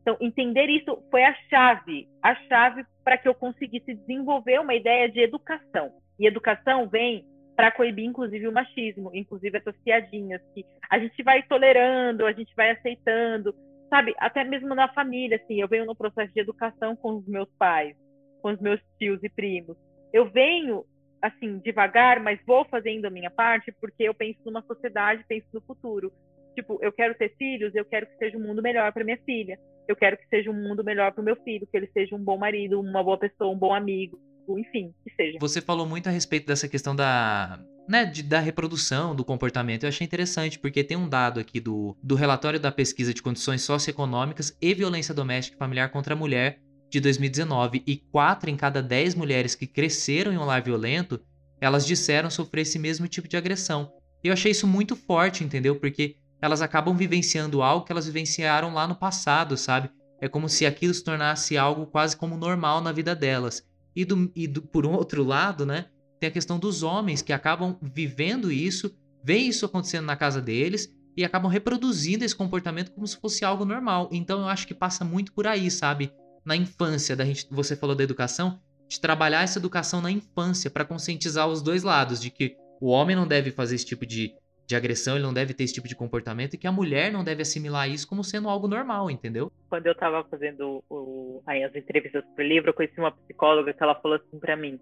Então 0.00 0.16
entender 0.20 0.68
isso 0.70 1.02
foi 1.10 1.24
a 1.24 1.34
chave, 1.50 2.08
a 2.22 2.34
chave 2.46 2.84
para 3.04 3.18
que 3.18 3.28
eu 3.28 3.34
conseguisse 3.34 3.94
desenvolver 3.94 4.60
uma 4.60 4.74
ideia 4.74 5.10
de 5.10 5.20
educação. 5.20 5.92
E 6.18 6.26
educação 6.26 6.88
vem 6.88 7.26
para 7.54 7.70
coibir 7.70 8.04
inclusive 8.04 8.46
o 8.48 8.52
machismo, 8.52 9.10
inclusive 9.12 9.58
essas 9.58 9.76
piadinhas 9.78 10.40
que 10.54 10.64
a 10.88 10.98
gente 10.98 11.22
vai 11.22 11.42
tolerando, 11.42 12.24
a 12.24 12.32
gente 12.32 12.54
vai 12.54 12.70
aceitando, 12.70 13.54
sabe? 13.90 14.14
Até 14.18 14.44
mesmo 14.44 14.74
na 14.74 14.88
família, 14.88 15.36
assim, 15.36 15.60
eu 15.60 15.68
venho 15.68 15.84
no 15.84 15.96
processo 15.96 16.32
de 16.32 16.40
educação 16.40 16.96
com 16.96 17.16
os 17.16 17.26
meus 17.26 17.48
pais, 17.58 17.96
com 18.40 18.52
os 18.52 18.60
meus 18.60 18.80
tios 18.98 19.22
e 19.22 19.28
primos. 19.28 19.76
Eu 20.12 20.30
venho 20.30 20.84
assim, 21.20 21.58
devagar, 21.58 22.20
mas 22.20 22.38
vou 22.46 22.64
fazendo 22.64 23.06
a 23.06 23.10
minha 23.10 23.30
parte 23.30 23.72
porque 23.80 24.04
eu 24.04 24.14
penso 24.14 24.38
numa 24.44 24.62
sociedade, 24.62 25.24
penso 25.28 25.46
no 25.52 25.60
futuro. 25.60 26.12
Tipo, 26.54 26.78
eu 26.82 26.92
quero 26.92 27.14
ter 27.14 27.34
filhos, 27.36 27.74
eu 27.74 27.84
quero 27.84 28.06
que 28.06 28.16
seja 28.16 28.36
um 28.36 28.42
mundo 28.42 28.62
melhor 28.62 28.92
para 28.92 29.04
minha 29.04 29.18
filha. 29.18 29.58
Eu 29.86 29.96
quero 29.96 30.16
que 30.16 30.26
seja 30.28 30.50
um 30.50 30.54
mundo 30.54 30.84
melhor 30.84 31.12
para 31.12 31.22
o 31.22 31.24
meu 31.24 31.36
filho, 31.36 31.66
que 31.66 31.76
ele 31.76 31.88
seja 31.92 32.14
um 32.14 32.22
bom 32.22 32.36
marido, 32.36 32.80
uma 32.80 33.02
boa 33.02 33.16
pessoa, 33.16 33.50
um 33.50 33.58
bom 33.58 33.72
amigo, 33.72 34.20
enfim, 34.48 34.92
que 35.04 35.14
seja. 35.14 35.38
Você 35.40 35.60
falou 35.60 35.86
muito 35.86 36.08
a 36.08 36.12
respeito 36.12 36.46
dessa 36.46 36.68
questão 36.68 36.94
da, 36.94 37.58
né, 37.88 38.04
de, 38.04 38.22
da 38.22 38.38
reprodução, 38.38 39.16
do 39.16 39.24
comportamento. 39.24 39.84
Eu 39.84 39.88
achei 39.88 40.04
interessante, 40.04 40.58
porque 40.58 40.84
tem 40.84 40.96
um 40.96 41.08
dado 41.08 41.40
aqui 41.40 41.58
do, 41.58 41.96
do 42.02 42.14
relatório 42.14 42.60
da 42.60 42.70
pesquisa 42.70 43.14
de 43.14 43.22
condições 43.22 43.62
socioeconômicas 43.62 44.56
e 44.60 44.74
violência 44.74 45.14
doméstica 45.14 45.56
e 45.56 45.58
familiar 45.58 45.90
contra 45.90 46.14
a 46.14 46.16
mulher, 46.16 46.60
de 46.90 47.00
2019 47.00 47.82
e 47.86 47.96
4 47.96 48.50
em 48.50 48.56
cada 48.56 48.82
10 48.82 49.14
mulheres 49.14 49.54
que 49.54 49.66
cresceram 49.66 50.32
em 50.32 50.38
um 50.38 50.44
lar 50.44 50.62
violento, 50.62 51.20
elas 51.60 51.86
disseram 51.86 52.30
sofrer 52.30 52.62
esse 52.62 52.78
mesmo 52.78 53.06
tipo 53.08 53.28
de 53.28 53.36
agressão. 53.36 53.92
E 54.22 54.28
eu 54.28 54.32
achei 54.32 54.52
isso 54.52 54.66
muito 54.66 54.96
forte, 54.96 55.44
entendeu? 55.44 55.76
Porque 55.76 56.16
elas 56.40 56.62
acabam 56.62 56.96
vivenciando 56.96 57.62
algo 57.62 57.84
que 57.84 57.92
elas 57.92 58.06
vivenciaram 58.06 58.72
lá 58.72 58.86
no 58.86 58.94
passado, 58.94 59.56
sabe? 59.56 59.90
É 60.20 60.28
como 60.28 60.48
se 60.48 60.66
aquilo 60.66 60.94
se 60.94 61.04
tornasse 61.04 61.56
algo 61.56 61.86
quase 61.86 62.16
como 62.16 62.36
normal 62.36 62.80
na 62.80 62.92
vida 62.92 63.14
delas. 63.14 63.64
E, 63.94 64.04
do, 64.04 64.30
e 64.34 64.46
do, 64.46 64.62
por 64.62 64.86
outro 64.86 65.22
lado, 65.24 65.66
né, 65.66 65.86
tem 66.18 66.28
a 66.28 66.32
questão 66.32 66.58
dos 66.58 66.82
homens 66.82 67.22
que 67.22 67.32
acabam 67.32 67.76
vivendo 67.80 68.50
isso, 68.50 68.94
veem 69.22 69.48
isso 69.48 69.66
acontecendo 69.66 70.06
na 70.06 70.16
casa 70.16 70.40
deles 70.40 70.92
e 71.16 71.24
acabam 71.24 71.50
reproduzindo 71.50 72.24
esse 72.24 72.34
comportamento 72.34 72.92
como 72.92 73.06
se 73.06 73.16
fosse 73.16 73.44
algo 73.44 73.64
normal. 73.64 74.08
Então 74.12 74.40
eu 74.40 74.48
acho 74.48 74.66
que 74.66 74.74
passa 74.74 75.04
muito 75.04 75.32
por 75.32 75.46
aí, 75.46 75.70
sabe? 75.70 76.12
Na 76.48 76.56
infância, 76.56 77.14
da 77.14 77.26
gente, 77.26 77.46
você 77.50 77.76
falou 77.76 77.94
da 77.94 78.02
educação, 78.02 78.58
de 78.88 78.98
trabalhar 78.98 79.42
essa 79.42 79.58
educação 79.58 80.00
na 80.00 80.10
infância 80.10 80.70
para 80.70 80.82
conscientizar 80.82 81.46
os 81.46 81.62
dois 81.62 81.82
lados, 81.82 82.18
de 82.18 82.30
que 82.30 82.56
o 82.80 82.88
homem 82.88 83.14
não 83.14 83.28
deve 83.28 83.50
fazer 83.50 83.74
esse 83.74 83.84
tipo 83.84 84.06
de, 84.06 84.32
de 84.66 84.74
agressão, 84.74 85.16
ele 85.16 85.24
não 85.24 85.34
deve 85.34 85.52
ter 85.52 85.64
esse 85.64 85.74
tipo 85.74 85.86
de 85.86 85.94
comportamento 85.94 86.54
e 86.54 86.58
que 86.58 86.66
a 86.66 86.72
mulher 86.72 87.12
não 87.12 87.22
deve 87.22 87.42
assimilar 87.42 87.86
isso 87.90 88.08
como 88.08 88.24
sendo 88.24 88.48
algo 88.48 88.66
normal, 88.66 89.10
entendeu? 89.10 89.52
Quando 89.68 89.86
eu 89.86 89.92
estava 89.92 90.24
fazendo 90.24 90.82
o, 90.88 91.42
aí 91.46 91.62
as 91.62 91.74
entrevistas 91.76 92.24
pro 92.34 92.42
livro, 92.42 92.70
eu 92.70 92.74
conheci 92.74 92.98
uma 92.98 93.12
psicóloga 93.12 93.74
que 93.74 93.82
ela 93.82 93.94
falou 93.96 94.16
assim 94.16 94.38
para 94.38 94.56
mim: 94.56 94.80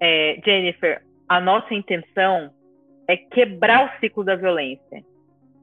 é, 0.00 0.40
Jennifer, 0.44 1.00
a 1.28 1.40
nossa 1.40 1.72
intenção 1.74 2.52
é 3.06 3.16
quebrar 3.16 3.86
o 3.86 4.00
ciclo 4.00 4.24
da 4.24 4.34
violência. 4.34 5.04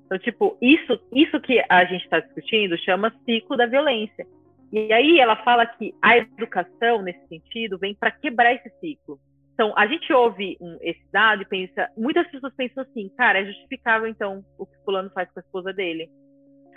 Então, 0.06 0.18
tipo, 0.18 0.58
isso, 0.62 0.98
isso 1.12 1.42
que 1.42 1.62
a 1.68 1.84
gente 1.84 2.06
está 2.06 2.22
discutindo 2.22 2.78
chama 2.78 3.14
ciclo 3.26 3.58
da 3.58 3.66
violência. 3.66 4.26
E 4.72 4.92
aí 4.92 5.20
ela 5.20 5.36
fala 5.38 5.66
que 5.66 5.94
a 6.02 6.18
educação, 6.18 7.02
nesse 7.02 7.26
sentido, 7.28 7.78
vem 7.78 7.96
para 7.96 8.12
quebrar 8.12 8.54
esse 8.54 8.70
ciclo. 8.80 9.20
Então, 9.54 9.74
a 9.78 9.88
gente 9.88 10.12
ouve 10.12 10.58
um, 10.60 10.78
esse 10.82 11.02
dado 11.14 11.44
e 11.44 11.46
pensa, 11.46 11.90
muitas 11.98 12.28
pessoas 12.28 12.54
pensam 12.56 12.84
assim, 12.84 13.10
cara, 13.16 13.40
é 13.40 13.46
justificável 13.46 14.08
então 14.08 14.44
o 14.60 14.66
que 14.66 14.76
fulano 14.84 15.10
faz 15.12 15.32
com 15.32 15.40
a 15.40 15.44
esposa 15.44 15.72
dele. 15.72 16.10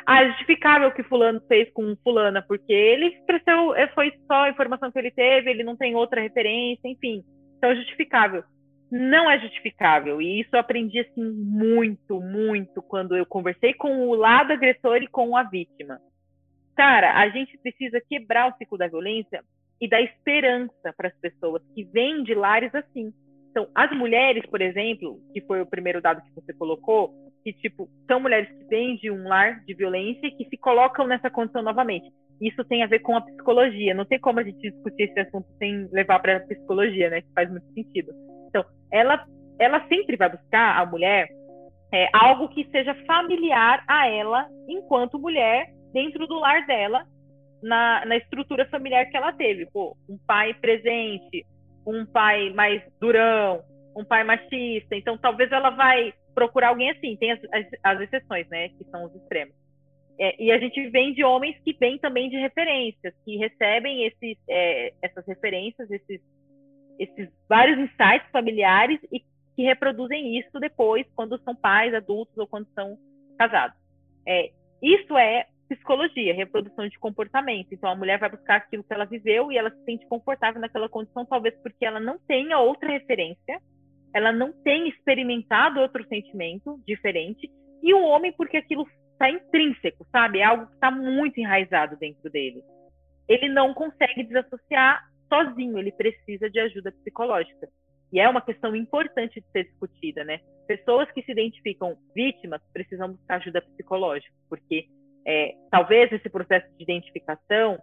Ah, 0.07 0.23
é 0.23 0.29
justificável 0.29 0.89
o 0.89 0.95
que 0.95 1.03
fulano 1.03 1.41
fez 1.49 1.71
com 1.73 1.97
fulana, 2.05 2.41
porque 2.41 2.73
ele 2.73 3.11
cresceu, 3.27 3.75
é, 3.75 3.89
foi 3.89 4.13
só 4.27 4.45
a 4.45 4.51
informação 4.51 4.93
que 4.93 4.99
ele 4.99 5.11
teve, 5.11 5.51
ele 5.51 5.65
não 5.65 5.77
tem 5.77 5.97
outra 5.97 6.21
referência, 6.21 6.89
enfim. 6.89 7.25
Então 7.57 7.71
é 7.71 7.77
justificável. 7.77 8.45
não 8.91 9.31
é 9.31 9.39
justificável. 9.39 10.21
E 10.23 10.41
isso 10.41 10.51
eu 10.53 10.61
aprendi 10.61 11.01
assim 11.01 11.31
muito, 11.33 12.21
muito 12.21 12.81
quando 12.83 13.17
eu 13.17 13.27
conversei 13.27 13.75
com 13.75 14.09
o 14.09 14.15
lado 14.15 14.53
agressor 14.53 14.97
e 15.03 15.09
com 15.09 15.37
a 15.37 15.43
vítima. 15.43 15.99
Cara, 16.79 17.19
a 17.19 17.29
gente 17.29 17.59
precisa 17.59 18.01
quebrar 18.01 18.49
o 18.49 18.57
ciclo 18.57 18.79
da 18.79 18.87
violência 18.87 19.43
e 19.81 19.89
dar 19.89 20.01
esperança 20.01 20.95
para 20.97 21.09
as 21.09 21.15
pessoas 21.17 21.61
que 21.75 21.83
vêm 21.83 22.23
de 22.23 22.37
lares 22.37 22.73
assim. 22.73 23.13
Então, 23.51 23.67
as 23.75 23.91
mulheres, 23.97 24.47
por 24.47 24.61
exemplo, 24.61 25.21
que 25.33 25.41
foi 25.41 25.61
o 25.61 25.67
primeiro 25.67 26.01
dado 26.01 26.23
que 26.23 26.33
você 26.33 26.53
colocou, 26.53 27.13
que 27.43 27.53
tipo 27.53 27.89
são 28.07 28.21
mulheres 28.21 28.49
que 28.49 28.65
vêm 28.67 28.95
de 28.95 29.11
um 29.11 29.27
lar 29.27 29.59
de 29.65 29.75
violência 29.75 30.29
e 30.29 30.31
que 30.31 30.49
se 30.49 30.57
colocam 30.57 31.05
nessa 31.05 31.29
condição 31.29 31.63
novamente. 31.63 32.13
Isso 32.41 32.65
tem 32.65 32.85
a 32.85 32.87
ver 32.87 33.01
com 33.01 33.17
a 33.17 33.23
psicologia. 33.23 33.93
Não 33.93 34.05
tem 34.05 34.21
como 34.21 34.39
a 34.39 34.45
gente 34.45 34.71
discutir 34.71 35.11
esse 35.11 35.19
assunto 35.19 35.49
sem 35.59 35.89
levar 35.91 36.21
para 36.21 36.37
a 36.37 36.41
psicologia, 36.47 37.11
né? 37.11 37.23
Que 37.23 37.33
faz 37.35 37.51
muito 37.51 37.67
sentido. 37.73 38.13
Então, 38.47 38.65
ela, 38.93 39.27
ela 39.59 39.85
sempre 39.89 40.17
vai 40.17 40.29
buscar 40.29 40.81
a 40.81 40.87
mulher 40.87 41.29
é, 41.93 42.09
algo 42.13 42.49
que 42.51 42.71
seja 42.71 42.95
familiar 43.05 43.83
a 43.89 44.07
ela 44.07 44.47
enquanto 44.69 45.19
mulher 45.19 45.77
dentro 45.93 46.27
do 46.27 46.39
lar 46.39 46.67
dela, 46.67 47.07
na, 47.63 48.05
na 48.07 48.17
estrutura 48.17 48.69
familiar 48.69 49.07
que 49.07 49.17
ela 49.17 49.33
teve. 49.33 49.67
Pô, 49.67 49.97
um 50.09 50.19
pai 50.27 50.55
presente, 50.55 51.45
um 51.87 52.07
pai 52.07 52.51
mais 52.51 52.83
durão, 53.01 53.63
um 53.97 54.05
pai 54.05 54.25
machista. 54.25 54.95
Então, 54.95 55.19
talvez 55.19 55.51
ela 55.51 55.71
vai 55.71 56.13
procurar 56.35 56.69
alguém 56.69 56.91
assim. 56.91 57.17
Tem 57.17 57.33
as, 57.33 57.41
as, 57.53 57.67
as 57.83 58.01
exceções, 58.01 58.49
né? 58.49 58.69
Que 58.71 58.85
são 58.91 59.05
os 59.05 59.15
extremos. 59.15 59.55
É, 60.21 60.43
e 60.43 60.51
a 60.51 60.59
gente 60.59 60.89
vem 60.91 61.15
de 61.15 61.23
homens 61.23 61.57
que 61.65 61.73
vêm 61.79 61.99
também 61.99 62.29
de 62.29 62.37
referências, 62.37 63.15
que 63.25 63.37
recebem 63.37 64.05
esses, 64.05 64.37
é, 64.49 64.93
essas 65.01 65.25
referências, 65.27 65.89
esses 65.91 66.21
esses 66.99 67.29
vários 67.49 67.79
insights 67.79 68.29
familiares 68.33 69.01
e 69.13 69.21
que 69.55 69.63
reproduzem 69.63 70.39
isso 70.39 70.59
depois 70.59 71.07
quando 71.15 71.41
são 71.43 71.55
pais 71.55 71.95
adultos 71.95 72.37
ou 72.37 72.47
quando 72.47 72.67
são 72.75 72.99
casados. 73.39 73.77
É, 74.27 74.51
isso 74.83 75.17
é 75.17 75.47
psicologia, 75.69 76.35
reprodução 76.35 76.89
de 76.89 76.99
comportamento. 76.99 77.69
Então 77.73 77.91
a 77.91 77.97
mulher 77.97 78.19
vai 78.19 78.31
buscar 78.31 78.57
aquilo 78.57 78.85
que 78.85 78.93
ela 78.93 79.05
viveu 79.05 79.53
e 79.53 79.59
ela 79.59 79.71
se 79.71 79.85
sente 79.85 80.07
confortável 80.07 80.61
naquela 80.61 80.89
condição, 80.89 81.27
talvez 81.27 81.55
porque 81.63 81.85
ela 81.85 82.01
não 82.01 82.19
tenha 82.27 82.59
outra 82.59 82.91
referência, 82.91 83.61
ela 84.15 84.33
não 84.33 84.53
tenha 84.63 84.89
experimentado 84.89 85.81
outro 85.81 86.07
sentimento 86.09 86.81
diferente, 86.87 87.51
e 87.83 87.95
o 87.95 88.03
homem 88.03 88.33
porque 88.33 88.57
aquilo 88.57 88.87
está 89.13 89.31
intrínseco, 89.31 90.07
sabe? 90.11 90.39
É 90.39 90.45
algo 90.45 90.67
que 90.67 90.75
está 90.75 90.91
muito 90.91 91.39
enraizado 91.39 91.97
dentro 91.97 92.31
dele. 92.31 92.63
Ele 93.29 93.49
não 93.49 93.75
consegue 93.75 94.25
desassociar 94.25 95.05
sozinho, 95.29 95.79
ele 95.79 95.93
precisa 95.93 96.49
de 96.49 96.59
ajuda 96.59 96.93
psicológica. 96.93 97.69
E 98.11 98.19
é 98.19 98.29
uma 98.29 98.41
questão 98.41 98.75
importante 98.75 99.41
de 99.41 99.47
ser 99.51 99.65
discutida, 99.65 100.25
né? 100.25 100.41
Pessoas 100.67 101.11
que 101.13 101.23
se 101.23 101.33
identificam 101.33 101.97
vítimas 102.15 102.63
precisam 102.73 103.13
buscar 103.13 103.37
ajuda 103.37 103.61
psicológica, 103.61 104.33
porque 104.49 104.87
é, 105.29 105.55
talvez 105.71 106.11
esse 106.11 106.31
processo 106.31 106.67
de 106.79 106.83
identificação 106.83 107.79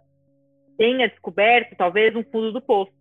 tenha 0.76 1.08
descoberto 1.08 1.76
talvez 1.76 2.14
um 2.16 2.24
fundo 2.24 2.50
do 2.50 2.60
poço. 2.60 2.92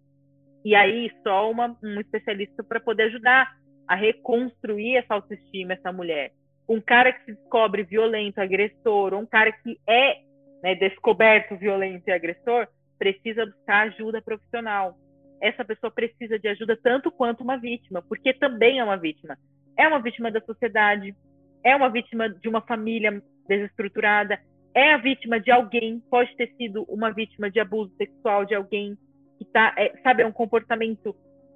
E 0.63 0.75
aí 0.75 1.11
só 1.23 1.49
uma, 1.49 1.75
um 1.83 1.99
especialista 1.99 2.63
para 2.63 2.79
poder 2.79 3.03
ajudar 3.03 3.51
a 3.87 3.95
reconstruir 3.95 4.97
essa 4.97 5.15
autoestima, 5.15 5.73
essa 5.73 5.91
mulher. 5.91 6.31
Um 6.69 6.79
cara 6.79 7.11
que 7.11 7.25
se 7.25 7.33
descobre 7.33 7.83
violento, 7.83 8.39
agressor, 8.39 9.15
ou 9.15 9.21
um 9.21 9.25
cara 9.25 9.51
que 9.51 9.79
é 9.87 10.19
né, 10.61 10.75
descoberto 10.75 11.57
violento 11.57 12.07
e 12.07 12.11
agressor, 12.11 12.67
precisa 12.99 13.47
buscar 13.47 13.87
ajuda 13.87 14.21
profissional. 14.21 14.95
Essa 15.41 15.65
pessoa 15.65 15.91
precisa 15.91 16.37
de 16.37 16.47
ajuda 16.47 16.77
tanto 16.81 17.11
quanto 17.11 17.43
uma 17.43 17.57
vítima, 17.57 18.03
porque 18.03 18.31
também 18.33 18.79
é 18.79 18.83
uma 18.83 18.97
vítima. 18.97 19.37
É 19.77 19.87
uma 19.87 19.99
vítima 19.99 20.31
da 20.31 20.41
sociedade, 20.41 21.15
é 21.63 21.75
uma 21.75 21.89
vítima 21.89 22.29
de 22.29 22.47
uma 22.47 22.61
família 22.61 23.21
desestruturada, 23.47 24.39
é 24.73 24.93
a 24.93 24.97
vítima 24.97 25.39
de 25.39 25.51
alguém, 25.51 26.01
pode 26.09 26.35
ter 26.35 26.51
sido 26.57 26.83
uma 26.83 27.11
vítima 27.11 27.49
de 27.49 27.59
abuso 27.59 27.93
sexual 27.97 28.45
de 28.45 28.53
alguém 28.53 28.97
que 29.37 29.45
tá, 29.45 29.73
é, 29.77 29.95
sabe, 30.03 30.23
é 30.23 30.27
um 30.27 30.31
comportamento 30.31 31.15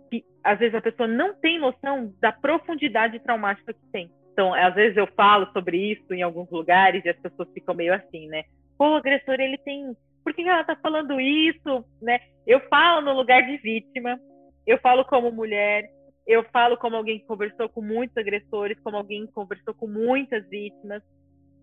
que 0.09 0.23
às 0.43 0.57
vezes 0.57 0.75
a 0.75 0.81
pessoa 0.81 1.07
não 1.07 1.33
tem 1.33 1.59
noção 1.59 2.13
da 2.19 2.31
profundidade 2.31 3.19
traumática 3.19 3.73
que 3.73 3.85
tem. 3.91 4.09
Então, 4.31 4.53
às 4.53 4.73
vezes 4.73 4.95
eu 4.95 5.07
falo 5.07 5.51
sobre 5.51 5.77
isso 5.77 6.13
em 6.13 6.21
alguns 6.21 6.49
lugares 6.49 7.03
e 7.03 7.09
as 7.09 7.17
pessoas 7.17 7.51
ficam 7.53 7.75
meio 7.75 7.93
assim, 7.93 8.27
né? 8.27 8.43
Pô, 8.77 8.91
o 8.91 8.95
agressor 8.95 9.35
ele 9.39 9.57
tem 9.57 9.95
por 10.23 10.33
que 10.33 10.41
ela 10.41 10.61
está 10.61 10.75
falando 10.75 11.19
isso, 11.19 11.83
né? 12.01 12.19
Eu 12.45 12.59
falo 12.69 13.01
no 13.01 13.13
lugar 13.13 13.41
de 13.43 13.57
vítima, 13.57 14.19
eu 14.65 14.77
falo 14.79 15.03
como 15.05 15.31
mulher, 15.31 15.89
eu 16.25 16.43
falo 16.53 16.77
como 16.77 16.95
alguém 16.95 17.19
que 17.19 17.25
conversou 17.25 17.67
com 17.69 17.81
muitos 17.81 18.15
agressores, 18.15 18.79
como 18.79 18.97
alguém 18.97 19.25
que 19.25 19.33
conversou 19.33 19.73
com 19.73 19.87
muitas 19.87 20.47
vítimas. 20.47 21.01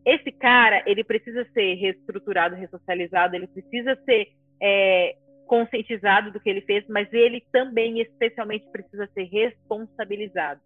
Esse 0.06 0.30
cara, 0.30 0.84
ele 0.86 1.02
precisa 1.02 1.44
ser 1.52 1.74
reestruturado, 1.74 2.54
ressocializado, 2.54 3.34
ele 3.34 3.48
precisa 3.48 3.96
ser 4.04 4.28
é, 4.62 5.16
conscientizado 5.46 6.30
do 6.30 6.38
que 6.38 6.48
ele 6.48 6.60
fez, 6.60 6.84
mas 6.88 7.12
ele 7.12 7.42
também, 7.52 8.00
especialmente, 8.00 8.70
precisa 8.70 9.08
ser 9.12 9.24
responsabilizado. 9.24 10.60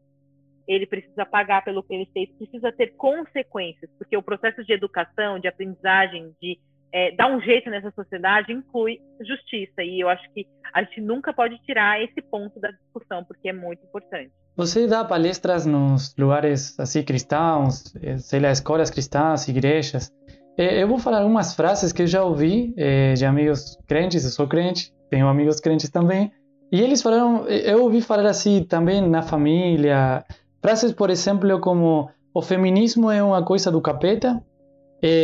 Ele 0.68 0.86
precisa 0.86 1.24
pagar 1.24 1.64
pelo 1.64 1.82
que 1.82 1.94
ele 1.94 2.06
fez, 2.12 2.30
precisa 2.36 2.70
ter 2.70 2.94
consequências, 2.96 3.90
porque 3.96 4.16
o 4.16 4.22
processo 4.22 4.62
de 4.62 4.74
educação, 4.74 5.38
de 5.38 5.48
aprendizagem, 5.48 6.34
de 6.40 6.58
é, 6.92 7.12
dar 7.12 7.28
um 7.28 7.40
jeito 7.40 7.70
nessa 7.70 7.90
sociedade 7.92 8.52
inclui 8.52 9.00
justiça. 9.20 9.82
E 9.82 10.00
eu 10.00 10.08
acho 10.08 10.30
que 10.32 10.46
a 10.72 10.82
gente 10.82 11.00
nunca 11.00 11.32
pode 11.32 11.58
tirar 11.62 12.02
esse 12.02 12.20
ponto 12.20 12.60
da 12.60 12.70
discussão, 12.70 13.24
porque 13.24 13.48
é 13.48 13.52
muito 13.52 13.82
importante. 13.84 14.32
Você 14.60 14.86
dá 14.86 15.02
palestras 15.02 15.64
nos 15.64 16.14
lugares 16.18 16.78
assim 16.78 17.02
cristãos, 17.02 17.94
eh, 18.02 18.18
sei 18.18 18.40
lá, 18.40 18.50
escolas 18.50 18.90
cristãs, 18.90 19.48
igrejas. 19.48 20.12
Eh, 20.58 20.82
eu 20.82 20.86
vou 20.86 20.98
falar 20.98 21.22
algumas 21.22 21.54
frases 21.54 21.94
que 21.94 22.02
eu 22.02 22.06
já 22.06 22.22
ouvi 22.22 22.74
eh, 22.76 23.14
de 23.14 23.24
amigos 23.24 23.78
crentes, 23.88 24.22
eu 24.22 24.30
sou 24.30 24.46
crente, 24.46 24.92
tenho 25.08 25.28
amigos 25.28 25.60
crentes 25.60 25.88
também. 25.88 26.30
E 26.70 26.78
eles 26.78 27.00
falaram, 27.00 27.46
eu 27.48 27.84
ouvi 27.84 28.02
falar 28.02 28.26
assim 28.26 28.62
também 28.62 29.00
na 29.00 29.22
família, 29.22 30.26
frases, 30.60 30.92
por 30.92 31.08
exemplo, 31.08 31.58
como 31.58 32.10
o 32.34 32.42
feminismo 32.42 33.10
é 33.10 33.22
uma 33.22 33.42
coisa 33.42 33.70
do 33.70 33.80
capeta, 33.80 34.42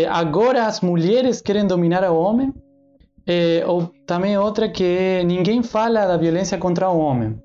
agora 0.09 0.65
as 0.65 0.81
mulheres 0.81 1.43
querem 1.43 1.67
dominar 1.67 2.11
o 2.11 2.17
homem. 2.17 2.55
Ou 3.67 3.93
também 4.07 4.37
outra 4.39 4.69
que 4.69 5.23
ninguém 5.25 5.63
fala 5.63 6.07
da 6.07 6.17
violência 6.17 6.57
contra 6.59 6.89
o 6.89 6.99
homem. 6.99 7.39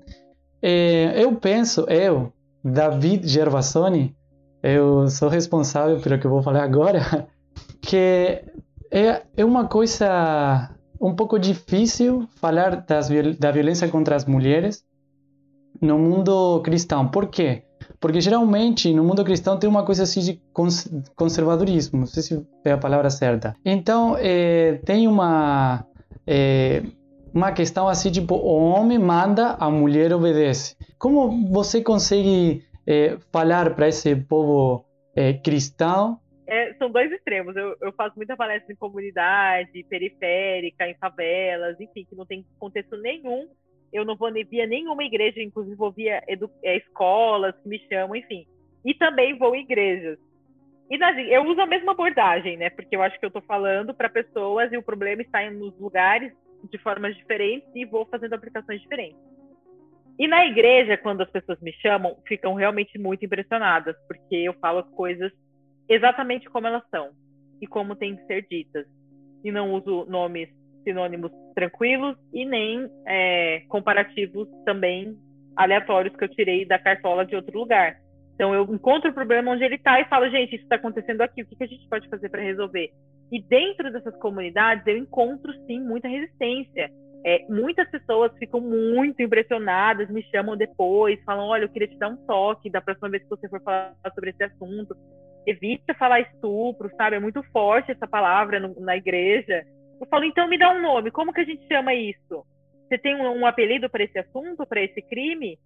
É, 0.62 1.22
eu 1.22 1.34
penso, 1.34 1.82
eu, 1.88 2.32
David 2.64 3.26
Gervasoni, 3.26 4.14
eu 4.62 5.08
sou 5.08 5.28
responsável 5.28 6.00
pelo 6.00 6.18
que 6.18 6.26
eu 6.26 6.30
vou 6.30 6.42
falar 6.42 6.62
agora, 6.62 7.26
que 7.82 8.44
é, 8.90 9.22
é 9.36 9.44
uma 9.44 9.66
coisa 9.66 10.70
um 11.00 11.16
pouco 11.16 11.36
difícil 11.36 12.28
falar 12.36 12.76
das, 12.76 13.08
da 13.38 13.50
violência 13.50 13.88
contra 13.88 14.14
as 14.14 14.24
mulheres 14.24 14.84
no 15.80 15.98
mundo 15.98 16.60
cristão. 16.60 17.08
Por 17.08 17.26
quê? 17.26 17.64
Porque 17.98 18.20
geralmente 18.20 18.94
no 18.94 19.02
mundo 19.02 19.24
cristão 19.24 19.58
tem 19.58 19.68
uma 19.68 19.84
coisa 19.84 20.04
assim 20.04 20.20
de 20.20 20.40
conservadorismo, 21.16 22.00
não 22.00 22.06
sei 22.06 22.22
se 22.22 22.46
é 22.64 22.70
a 22.70 22.78
palavra 22.78 23.10
certa. 23.10 23.56
Então 23.64 24.16
é, 24.16 24.74
tem 24.84 25.08
uma 25.08 25.84
é, 26.24 26.84
uma 27.34 27.52
questão 27.52 27.88
assim 27.88 28.10
tipo 28.10 28.34
o 28.34 28.70
homem 28.70 28.98
manda, 28.98 29.56
a 29.58 29.70
mulher 29.70 30.12
obedece. 30.12 30.76
Como 30.98 31.48
você 31.50 31.82
consegue 31.82 32.64
é, 32.86 33.16
falar 33.32 33.74
para 33.74 33.88
esse 33.88 34.14
povo 34.16 34.84
cristão? 35.44 36.18
são 36.78 36.90
dois 36.90 37.10
extremos. 37.10 37.56
Eu, 37.56 37.76
eu, 37.80 37.92
faço 37.92 38.14
muita 38.16 38.36
palestra 38.36 38.72
em 38.72 38.76
comunidade, 38.76 39.84
periférica, 39.88 40.86
em 40.86 40.94
favelas, 40.94 41.80
enfim, 41.80 42.04
que 42.08 42.14
não 42.14 42.26
tem 42.26 42.44
contexto 42.58 42.96
nenhum 42.96 43.48
eu 43.92 44.04
não 44.04 44.16
vou 44.16 44.32
via 44.32 44.66
nenhuma 44.66 45.04
igreja, 45.04 45.42
inclusive 45.42 45.76
vou 45.76 45.92
via 45.92 46.22
é, 46.26 46.76
escolas 46.76 47.54
que 47.62 47.68
me 47.68 47.78
chamam, 47.90 48.16
enfim. 48.16 48.46
E 48.84 48.94
também 48.94 49.36
vou 49.36 49.54
em 49.54 49.62
igrejas. 49.62 50.18
E 50.90 50.98
eu 51.32 51.44
uso 51.44 51.60
a 51.60 51.66
mesma 51.66 51.92
abordagem, 51.92 52.56
né? 52.56 52.70
Porque 52.70 52.96
eu 52.96 53.02
acho 53.02 53.18
que 53.18 53.24
eu 53.24 53.28
estou 53.28 53.42
falando 53.42 53.94
para 53.94 54.08
pessoas 54.08 54.72
e 54.72 54.76
o 54.76 54.82
problema 54.82 55.22
está 55.22 55.48
nos 55.50 55.78
lugares 55.78 56.32
de 56.70 56.78
formas 56.78 57.16
diferentes 57.16 57.68
e 57.74 57.84
vou 57.84 58.06
fazendo 58.06 58.34
aplicações 58.34 58.80
diferentes. 58.80 59.20
E 60.18 60.28
na 60.28 60.44
igreja, 60.46 60.96
quando 60.96 61.22
as 61.22 61.30
pessoas 61.30 61.60
me 61.60 61.72
chamam, 61.74 62.16
ficam 62.26 62.54
realmente 62.54 62.98
muito 62.98 63.24
impressionadas, 63.24 63.96
porque 64.06 64.36
eu 64.36 64.54
falo 64.54 64.80
as 64.80 64.88
coisas 64.90 65.32
exatamente 65.88 66.48
como 66.48 66.66
elas 66.66 66.82
são 66.90 67.10
e 67.60 67.66
como 67.66 67.96
têm 67.96 68.16
que 68.16 68.24
ser 68.26 68.46
ditas. 68.48 68.86
E 69.44 69.50
não 69.50 69.72
uso 69.72 70.04
nomes 70.08 70.48
sinônimos 70.84 71.30
tranquilos 71.54 72.16
e 72.32 72.44
nem 72.44 72.88
é, 73.06 73.60
comparativos 73.68 74.48
também 74.64 75.16
aleatórios 75.56 76.14
que 76.16 76.24
eu 76.24 76.28
tirei 76.28 76.64
da 76.64 76.78
cartola 76.78 77.24
de 77.24 77.36
outro 77.36 77.58
lugar. 77.58 77.96
Então 78.34 78.54
eu 78.54 78.64
encontro 78.74 79.10
o 79.10 79.14
problema 79.14 79.52
onde 79.52 79.64
ele 79.64 79.76
está 79.76 80.00
e 80.00 80.08
falo, 80.08 80.28
gente, 80.30 80.54
isso 80.54 80.64
está 80.64 80.76
acontecendo 80.76 81.20
aqui, 81.20 81.42
o 81.42 81.46
que, 81.46 81.56
que 81.56 81.64
a 81.64 81.68
gente 81.68 81.88
pode 81.88 82.08
fazer 82.08 82.28
para 82.28 82.42
resolver? 82.42 82.90
E 83.32 83.42
dentro 83.42 83.90
dessas 83.90 84.14
comunidades 84.18 84.86
eu 84.86 84.96
encontro 84.96 85.52
sim 85.66 85.80
muita 85.80 86.06
resistência 86.06 86.90
é, 87.24 87.44
muitas 87.48 87.88
pessoas 87.88 88.36
ficam 88.36 88.60
muito 88.60 89.22
impressionadas, 89.22 90.10
me 90.10 90.22
chamam 90.24 90.56
depois, 90.56 91.22
falam: 91.24 91.46
olha, 91.46 91.64
eu 91.64 91.68
queria 91.68 91.86
te 91.86 91.96
dar 91.96 92.08
um 92.08 92.16
toque 92.26 92.68
da 92.68 92.80
próxima 92.80 93.10
vez 93.10 93.22
que 93.22 93.28
você 93.28 93.48
for 93.48 93.62
falar 93.62 93.94
sobre 94.12 94.30
esse 94.30 94.42
assunto. 94.42 94.96
Evita 95.46 95.94
falar 95.94 96.20
estupro, 96.20 96.90
sabe? 96.96 97.16
É 97.16 97.20
muito 97.20 97.42
forte 97.52 97.92
essa 97.92 98.06
palavra 98.06 98.58
no, 98.58 98.74
na 98.80 98.96
igreja. 98.96 99.64
Eu 100.00 100.06
falo, 100.08 100.24
então 100.24 100.48
me 100.48 100.58
dá 100.58 100.72
um 100.72 100.82
nome, 100.82 101.12
como 101.12 101.32
que 101.32 101.40
a 101.40 101.44
gente 101.44 101.66
chama 101.68 101.94
isso? 101.94 102.44
Você 102.88 102.98
tem 102.98 103.14
um, 103.14 103.40
um 103.40 103.46
apelido 103.46 103.88
para 103.88 104.02
esse 104.02 104.18
assunto, 104.18 104.66
para 104.66 104.82
esse 104.82 105.00
crime? 105.02 105.58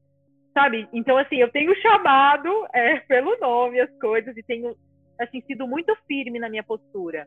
Sabe? 0.52 0.87
Então, 0.92 1.16
assim, 1.16 1.37
eu 1.37 1.50
tenho 1.50 1.74
chamado 1.76 2.48
é, 2.74 3.00
pelo 3.00 3.38
nome 3.38 3.81
as 3.81 3.90
coisas 3.98 4.37
e 4.37 4.42
tenho, 4.42 4.74
assim, 5.18 5.40
sido 5.42 5.66
muito 5.66 5.94
firme 6.07 6.38
na 6.38 6.50
minha 6.50 6.62
postura. 6.62 7.26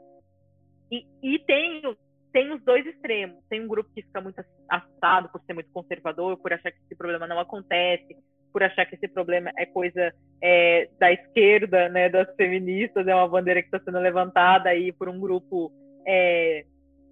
E, 0.91 1.05
e 1.21 1.39
tenho 1.39 1.95
tem 2.31 2.51
os 2.51 2.63
dois 2.63 2.85
extremos. 2.85 3.43
Tem 3.49 3.61
um 3.61 3.67
grupo 3.67 3.89
que 3.93 4.03
fica 4.03 4.21
muito 4.21 4.39
assustado 4.69 5.29
por 5.29 5.41
ser 5.41 5.53
muito 5.53 5.71
conservador, 5.71 6.37
por 6.37 6.53
achar 6.53 6.71
que 6.71 6.79
esse 6.85 6.95
problema 6.95 7.27
não 7.27 7.39
acontece, 7.39 8.15
por 8.51 8.63
achar 8.63 8.85
que 8.85 8.95
esse 8.95 9.07
problema 9.07 9.51
é 9.57 9.65
coisa 9.65 10.13
é, 10.41 10.89
da 10.99 11.11
esquerda, 11.11 11.89
né, 11.89 12.09
das 12.09 12.33
feministas, 12.35 13.07
é 13.07 13.15
uma 13.15 13.27
bandeira 13.27 13.61
que 13.61 13.67
está 13.67 13.79
sendo 13.79 13.99
levantada 13.99 14.69
aí 14.69 14.91
por 14.91 15.09
um 15.09 15.19
grupo, 15.19 15.71
é, 16.07 16.65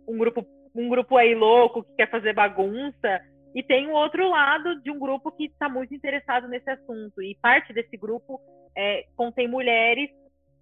um 0.07 0.17
grupo, 0.17 0.45
um 0.75 0.89
grupo 0.89 1.17
aí 1.17 1.35
louco 1.35 1.83
que 1.83 1.95
quer 1.95 2.09
fazer 2.09 2.33
bagunça. 2.33 3.21
E 3.55 3.63
tem 3.63 3.87
o 3.87 3.93
outro 3.93 4.29
lado 4.29 4.79
de 4.81 4.91
um 4.91 4.99
grupo 4.99 5.31
que 5.31 5.45
está 5.45 5.67
muito 5.67 5.93
interessado 5.93 6.47
nesse 6.47 6.69
assunto. 6.69 7.23
E 7.23 7.35
parte 7.41 7.73
desse 7.73 7.97
grupo 7.97 8.39
é, 8.75 9.05
contém 9.15 9.47
mulheres 9.47 10.11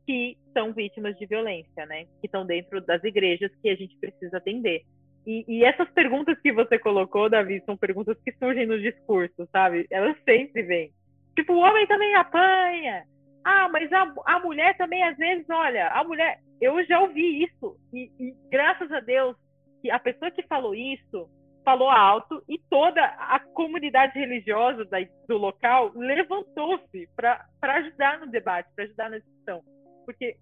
que 0.06 0.38
são 0.54 0.72
vítimas 0.72 1.18
de 1.18 1.26
violência, 1.26 1.86
né? 1.86 2.06
Que 2.22 2.28
estão 2.28 2.46
dentro 2.46 2.80
das 2.82 3.04
igrejas 3.04 3.52
que 3.62 3.70
a 3.70 3.76
gente 3.76 3.98
precisa 3.98 4.38
atender. 4.38 4.84
E, 5.26 5.44
e, 5.48 5.65
essas 5.65 5.89
perguntas 5.89 6.39
que 6.39 6.54
você 6.54 6.78
colocou, 6.78 7.30
Davi, 7.30 7.62
são 7.65 7.76
perguntas 7.76 8.15
que 8.24 8.32
surgem 8.34 8.68
no 8.68 8.80
discurso, 8.80 9.48
sabe? 9.52 9.88
Elas 9.89 10.15
sempre 10.24 10.62
vêm. 10.62 10.91
Tipo, 11.36 11.54
o 11.54 11.60
homem 11.60 11.88
também 11.88 12.13
apanha. 12.13 13.04
Ah, 13.44 13.68
mas 13.70 13.91
a, 13.91 14.13
a 14.26 14.39
mulher 14.39 14.78
também, 14.78 15.04
às 15.04 15.18
vezes, 15.18 15.46
olha, 15.50 15.88
a 15.89 16.04
mulher. 16.04 16.39
Eu 16.62 16.84
já 16.86 17.02
ouvi 17.02 17.44
isso. 17.44 17.76
E, 17.91 18.12
e 18.20 18.34
graças 18.52 18.91
a 18.91 19.00
Deus 19.00 19.36
que 19.82 19.89
a 19.89 20.00
pessoa 20.00 20.32
que 20.32 20.44
falou 20.44 20.76
isso 20.76 21.28
falou 21.63 21.89
alto 21.89 22.44
e 22.48 22.60
toda 22.70 23.04
a 23.04 23.39
comunidade 23.39 24.18
religiosa 24.18 24.86
da, 24.86 25.00
do 25.28 25.38
local 25.38 25.91
levantou-se 25.96 27.10
para 27.15 27.44
ajudar 27.62 28.20
no 28.20 28.28
debate, 28.28 28.70
para 28.76 28.86
ajudar 28.86 29.10
na 29.10 29.18
discussão 29.18 29.63
porque 30.06 30.38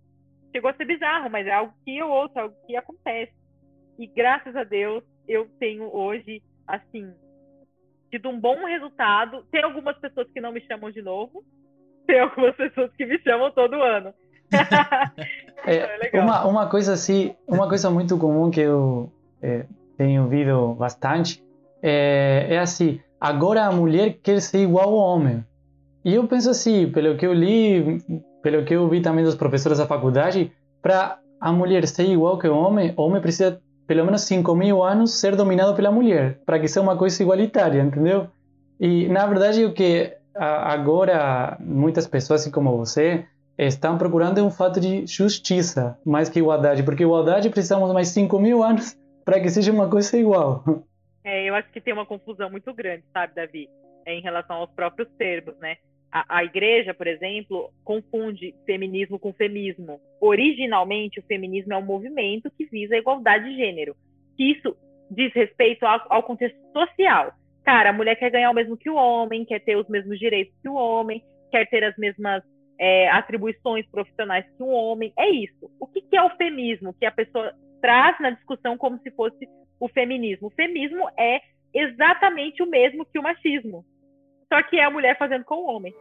chegou 0.52 0.70
a 0.70 0.74
ser 0.74 0.86
bizarro, 0.86 1.30
mas 1.30 1.48
é 1.48 1.52
algo 1.52 1.74
que 1.84 1.98
eu 1.98 2.10
ouço, 2.10 2.38
algo 2.38 2.56
que 2.68 2.76
acontece. 2.76 3.34
E 3.98 4.08
graças 4.08 4.56
a 4.56 4.64
Deus 4.64 5.04
eu 5.28 5.48
tenho 5.60 5.94
hoje, 5.96 6.42
assim, 6.68 7.14
tido 8.12 8.30
um 8.30 8.40
bom 8.40 8.66
resultado. 8.66 9.44
Tem 9.52 9.64
algumas 9.64 9.98
pessoas 9.98 10.28
que 10.32 10.42
não 10.42 10.52
me 10.52 10.62
chamam 10.62 10.92
de 10.92 11.02
novo, 11.02 11.44
tem 12.06 12.20
algumas 12.20 12.56
pessoas 12.56 12.92
que 12.96 13.06
me 13.06 13.18
chamam 13.20 13.52
todo 13.52 13.82
ano. 13.82 14.14
é, 15.66 16.18
é 16.18 16.22
uma, 16.22 16.46
uma 16.46 16.70
coisa 16.70 16.94
assim, 16.94 17.36
uma 17.48 17.68
coisa 17.68 17.90
muito 17.90 18.18
comum 18.18 18.52
que 18.52 18.60
eu 18.60 19.12
é, 19.42 19.66
tenho 19.98 20.24
ouvido 20.24 20.76
bastante 20.76 21.44
é, 21.84 22.48
é 22.50 22.60
assim, 22.60 23.02
agora 23.20 23.66
a 23.66 23.72
mulher 23.72 24.18
quer 24.24 24.42
ser 24.42 24.60
igual 24.60 24.88
ao 24.88 24.96
homem. 24.96 25.46
E 26.06 26.16
eu 26.16 26.26
penso 26.26 26.50
assim, 26.50 26.90
pelo 26.90 27.18
que 27.18 27.26
eu 27.26 27.34
li, 27.34 28.02
pelo 28.44 28.64
que 28.64 28.76
eu 28.76 28.88
vi 28.88 29.02
também 29.02 29.24
dos 29.24 29.36
professores 29.36 29.80
da 29.80 29.88
faculdade, 29.88 30.52
para 30.82 31.18
a 31.40 31.52
mulher 31.52 31.88
ser 31.88 32.06
igual 32.06 32.38
que 32.38 32.48
o 32.48 32.56
homem, 32.56 32.94
o 32.96 33.02
homem 33.02 33.22
precisa 33.22 33.60
pelo 33.88 34.06
menos 34.06 34.22
5 34.22 34.56
mil 34.56 34.84
anos 34.84 35.12
ser 35.12 35.36
dominado 35.36 35.76
pela 35.76 35.92
mulher, 35.92 36.40
para 36.46 36.60
que 36.60 36.68
seja 36.68 36.82
uma 36.82 36.98
coisa 36.98 37.22
igualitária, 37.24 37.82
entendeu? 37.82 38.28
E 38.80 39.08
na 39.08 39.26
verdade 39.26 39.66
o 39.66 39.74
que 39.74 40.16
agora 40.36 41.58
muitas 41.60 42.06
pessoas, 42.06 42.42
assim 42.42 42.52
como 42.52 42.78
você, 42.78 43.26
estão 43.58 43.98
procurando 43.98 44.40
é 44.40 44.44
um 44.44 44.52
fato 44.52 44.80
de 44.80 45.06
justiça 45.06 45.98
mais 46.06 46.30
que 46.30 46.40
igualdade, 46.40 46.84
porque 46.84 47.04
igualdade 47.04 47.50
precisamos 47.50 47.92
mais 47.94 48.10
5 48.10 48.40
mil 48.40 48.64
anos 48.64 48.98
para 49.24 49.40
que 49.40 49.50
seja 49.50 49.72
uma 49.72 49.90
coisa 49.90 50.18
igual. 50.18 50.64
É, 51.24 51.48
eu 51.48 51.56
acho 51.56 51.72
que 51.72 51.80
tem 51.80 51.94
uma 51.94 52.06
confusão 52.06 52.50
muito 52.50 52.74
grande, 52.74 53.04
sabe, 53.14 53.34
Davi, 53.36 53.70
em 54.06 54.22
relação 54.22 54.58
aos 54.58 54.70
próprios 54.72 55.08
termos, 55.18 55.58
né? 55.60 55.78
A, 56.14 56.38
a, 56.38 56.44
igreja, 56.44 56.94
por 56.94 57.08
exemplo, 57.08 57.72
confunde 57.84 58.54
feminismo 58.68 59.18
com 59.18 59.34
femismo. 59.34 60.00
Originalmente, 60.22 61.20
o 61.20 61.24
feminismo 61.24 61.74
é 61.74 61.78
um 61.78 61.86
movimento 61.86 62.52
que 62.56 62.68
visa 62.68 62.94
a 62.94 63.00
igualdade 63.00 63.50
de 63.50 63.56
gênero. 63.56 63.96
Isso 64.38 64.78
diz 65.10 65.34
respeito 65.34 65.88
ao, 65.88 66.06
ao 66.10 66.22
contexto 66.22 66.60
social. 66.72 67.34
Cara, 67.64 67.90
a 67.90 67.94
mulher 67.94 68.16
quer 68.16 68.30
ganhar 68.30 68.52
o 68.52 68.54
mesmo 68.54 68.78
que 68.78 68.92
o 68.92 68.96
homem, 68.96 69.44
quer 69.44 69.62
ter 69.62 69.76
os 69.76 69.90
mesmos 69.90 70.20
direitos 70.20 70.54
que 70.62 70.70
o 70.70 70.76
homem, 70.76 71.24
quer 71.50 71.68
ter 71.68 71.84
as 71.84 71.98
mesmas 71.98 72.44
é, 72.78 73.10
atribuições 73.10 73.88
profissionais 73.90 74.46
que 74.56 74.62
o 74.62 74.68
homem. 74.68 75.12
É 75.18 75.28
isso. 75.28 75.72
O 75.80 75.88
que, 75.88 76.00
que 76.00 76.16
é 76.16 76.22
o 76.22 76.36
feminismo? 76.38 76.94
Que 76.94 77.08
a 77.08 77.12
pessoa 77.12 77.56
traz 77.82 78.20
na 78.20 78.30
discussão 78.30 78.78
como 78.78 79.00
se 79.00 79.10
fosse 79.10 79.50
o 79.80 79.88
feminismo. 79.88 80.50
O 80.50 80.52
feminismo 80.52 81.10
é 81.18 81.42
exatamente 81.74 82.62
o 82.62 82.70
mesmo 82.70 83.04
que 83.04 83.18
o 83.18 83.24
machismo 83.24 83.84
só 84.54 84.62
que 84.62 84.78
é 84.78 84.86
a 84.86 84.92
mulher 84.92 85.18
fazendo 85.18 85.44
com 85.44 85.56
o 85.56 85.66
homem. 85.66 85.92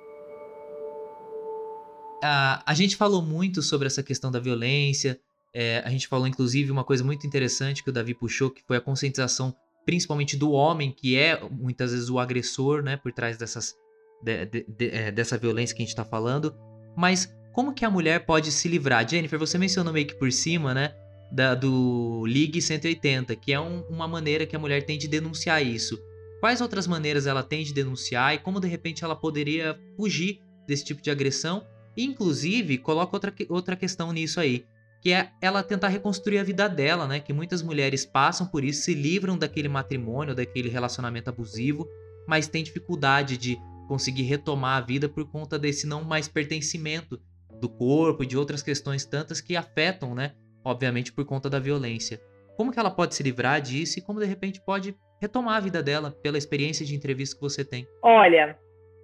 A, 2.23 2.63
a 2.71 2.75
gente 2.75 2.97
falou 2.97 3.23
muito 3.23 3.63
sobre 3.63 3.87
essa 3.87 4.03
questão 4.03 4.31
da 4.31 4.39
violência. 4.39 5.19
É, 5.55 5.83
a 5.87 5.89
gente 5.89 6.07
falou, 6.07 6.27
inclusive, 6.27 6.71
uma 6.71 6.85
coisa 6.85 7.03
muito 7.03 7.27
interessante 7.27 7.83
que 7.83 7.89
o 7.89 7.93
Davi 7.93 8.13
puxou, 8.13 8.51
que 8.51 8.63
foi 8.63 8.77
a 8.77 8.81
conscientização, 8.81 9.57
principalmente 9.87 10.37
do 10.37 10.53
homem, 10.53 10.93
que 10.93 11.17
é 11.17 11.41
muitas 11.51 11.93
vezes 11.93 12.11
o 12.11 12.19
agressor, 12.19 12.83
né, 12.83 12.99
por 12.99 13.11
trás 13.11 13.39
dessas, 13.39 13.75
de, 14.23 14.45
de, 14.45 14.67
de, 14.69 14.91
é, 14.91 15.11
dessa 15.11 15.39
violência 15.39 15.75
que 15.75 15.83
a 15.83 15.85
gente 15.85 15.95
está 15.95 16.05
falando. 16.05 16.55
Mas 16.95 17.35
como 17.55 17.73
que 17.73 17.87
a 17.87 17.91
mulher 17.91 18.27
pode 18.27 18.53
se 18.53 18.69
livrar? 18.69 19.09
Jennifer, 19.09 19.39
você 19.39 19.57
mencionou 19.57 19.95
meio 19.95 20.07
que 20.07 20.15
por 20.15 20.31
cima, 20.31 20.75
né, 20.75 20.95
da, 21.33 21.55
do 21.55 22.23
Ligue 22.27 22.61
180, 22.61 23.35
que 23.35 23.51
é 23.51 23.59
um, 23.59 23.81
uma 23.89 24.07
maneira 24.07 24.45
que 24.45 24.55
a 24.55 24.59
mulher 24.59 24.85
tem 24.85 24.99
de 24.99 25.09
denunciar 25.09 25.65
isso. 25.65 25.99
Quais 26.43 26.61
outras 26.61 26.89
maneiras 26.89 27.29
ela 27.29 27.45
tem 27.45 27.63
de 27.63 27.73
denunciar 27.73 28.35
e 28.35 28.39
como 28.39 28.59
de 28.59 28.67
repente 28.67 29.05
ela 29.05 29.15
poderia 29.15 29.79
fugir 29.97 30.41
desse 30.67 30.85
tipo 30.85 31.01
de 31.01 31.09
agressão? 31.09 31.65
E, 31.97 32.05
inclusive, 32.05 32.79
coloca 32.79 33.15
outra, 33.15 33.33
outra 33.49 33.77
questão 33.77 34.11
nisso 34.11 34.41
aí, 34.41 34.67
que 35.01 35.13
é 35.13 35.31
ela 35.41 35.63
tentar 35.63 35.87
reconstruir 35.87 36.39
a 36.39 36.43
vida 36.43 36.69
dela, 36.69 37.07
né? 37.07 37.21
Que 37.21 37.33
muitas 37.33 37.63
mulheres 37.63 38.05
passam 38.05 38.45
por 38.45 38.65
isso, 38.65 38.83
se 38.83 38.93
livram 38.93 39.39
daquele 39.39 39.69
matrimônio, 39.69 40.35
daquele 40.35 40.69
relacionamento 40.69 41.31
abusivo, 41.31 41.87
mas 42.27 42.49
têm 42.49 42.65
dificuldade 42.65 43.39
de 43.39 43.57
conseguir 43.87 44.25
retomar 44.25 44.83
a 44.83 44.85
vida 44.85 45.09
por 45.09 45.25
conta 45.31 45.57
desse 45.57 45.87
não 45.87 46.03
mais 46.03 46.27
pertencimento 46.27 47.21
do 47.61 47.69
corpo 47.69 48.25
e 48.25 48.27
de 48.27 48.37
outras 48.37 48.63
questões 48.63 49.05
tantas 49.05 49.41
que 49.41 49.55
afetam, 49.55 50.13
né? 50.13 50.35
Obviamente 50.65 51.13
por 51.13 51.25
conta 51.25 51.49
da 51.49 51.61
violência. 51.61 52.21
Como 52.57 52.73
que 52.73 52.81
ela 52.81 52.91
pode 52.91 53.15
se 53.15 53.23
livrar 53.23 53.61
disso 53.61 54.01
e 54.01 54.03
como 54.03 54.19
de 54.19 54.27
repente 54.27 54.61
pode 54.61 54.97
retomar 55.23 55.57
a 55.57 55.61
vida 55.61 55.81
dela 55.81 56.11
pela 56.11 56.37
experiência 56.37 56.85
de 56.85 56.97
entrevista 56.97 57.37
que 57.37 57.43
você 57.43 57.65
tem? 57.65 57.87
Olha, 58.03 58.59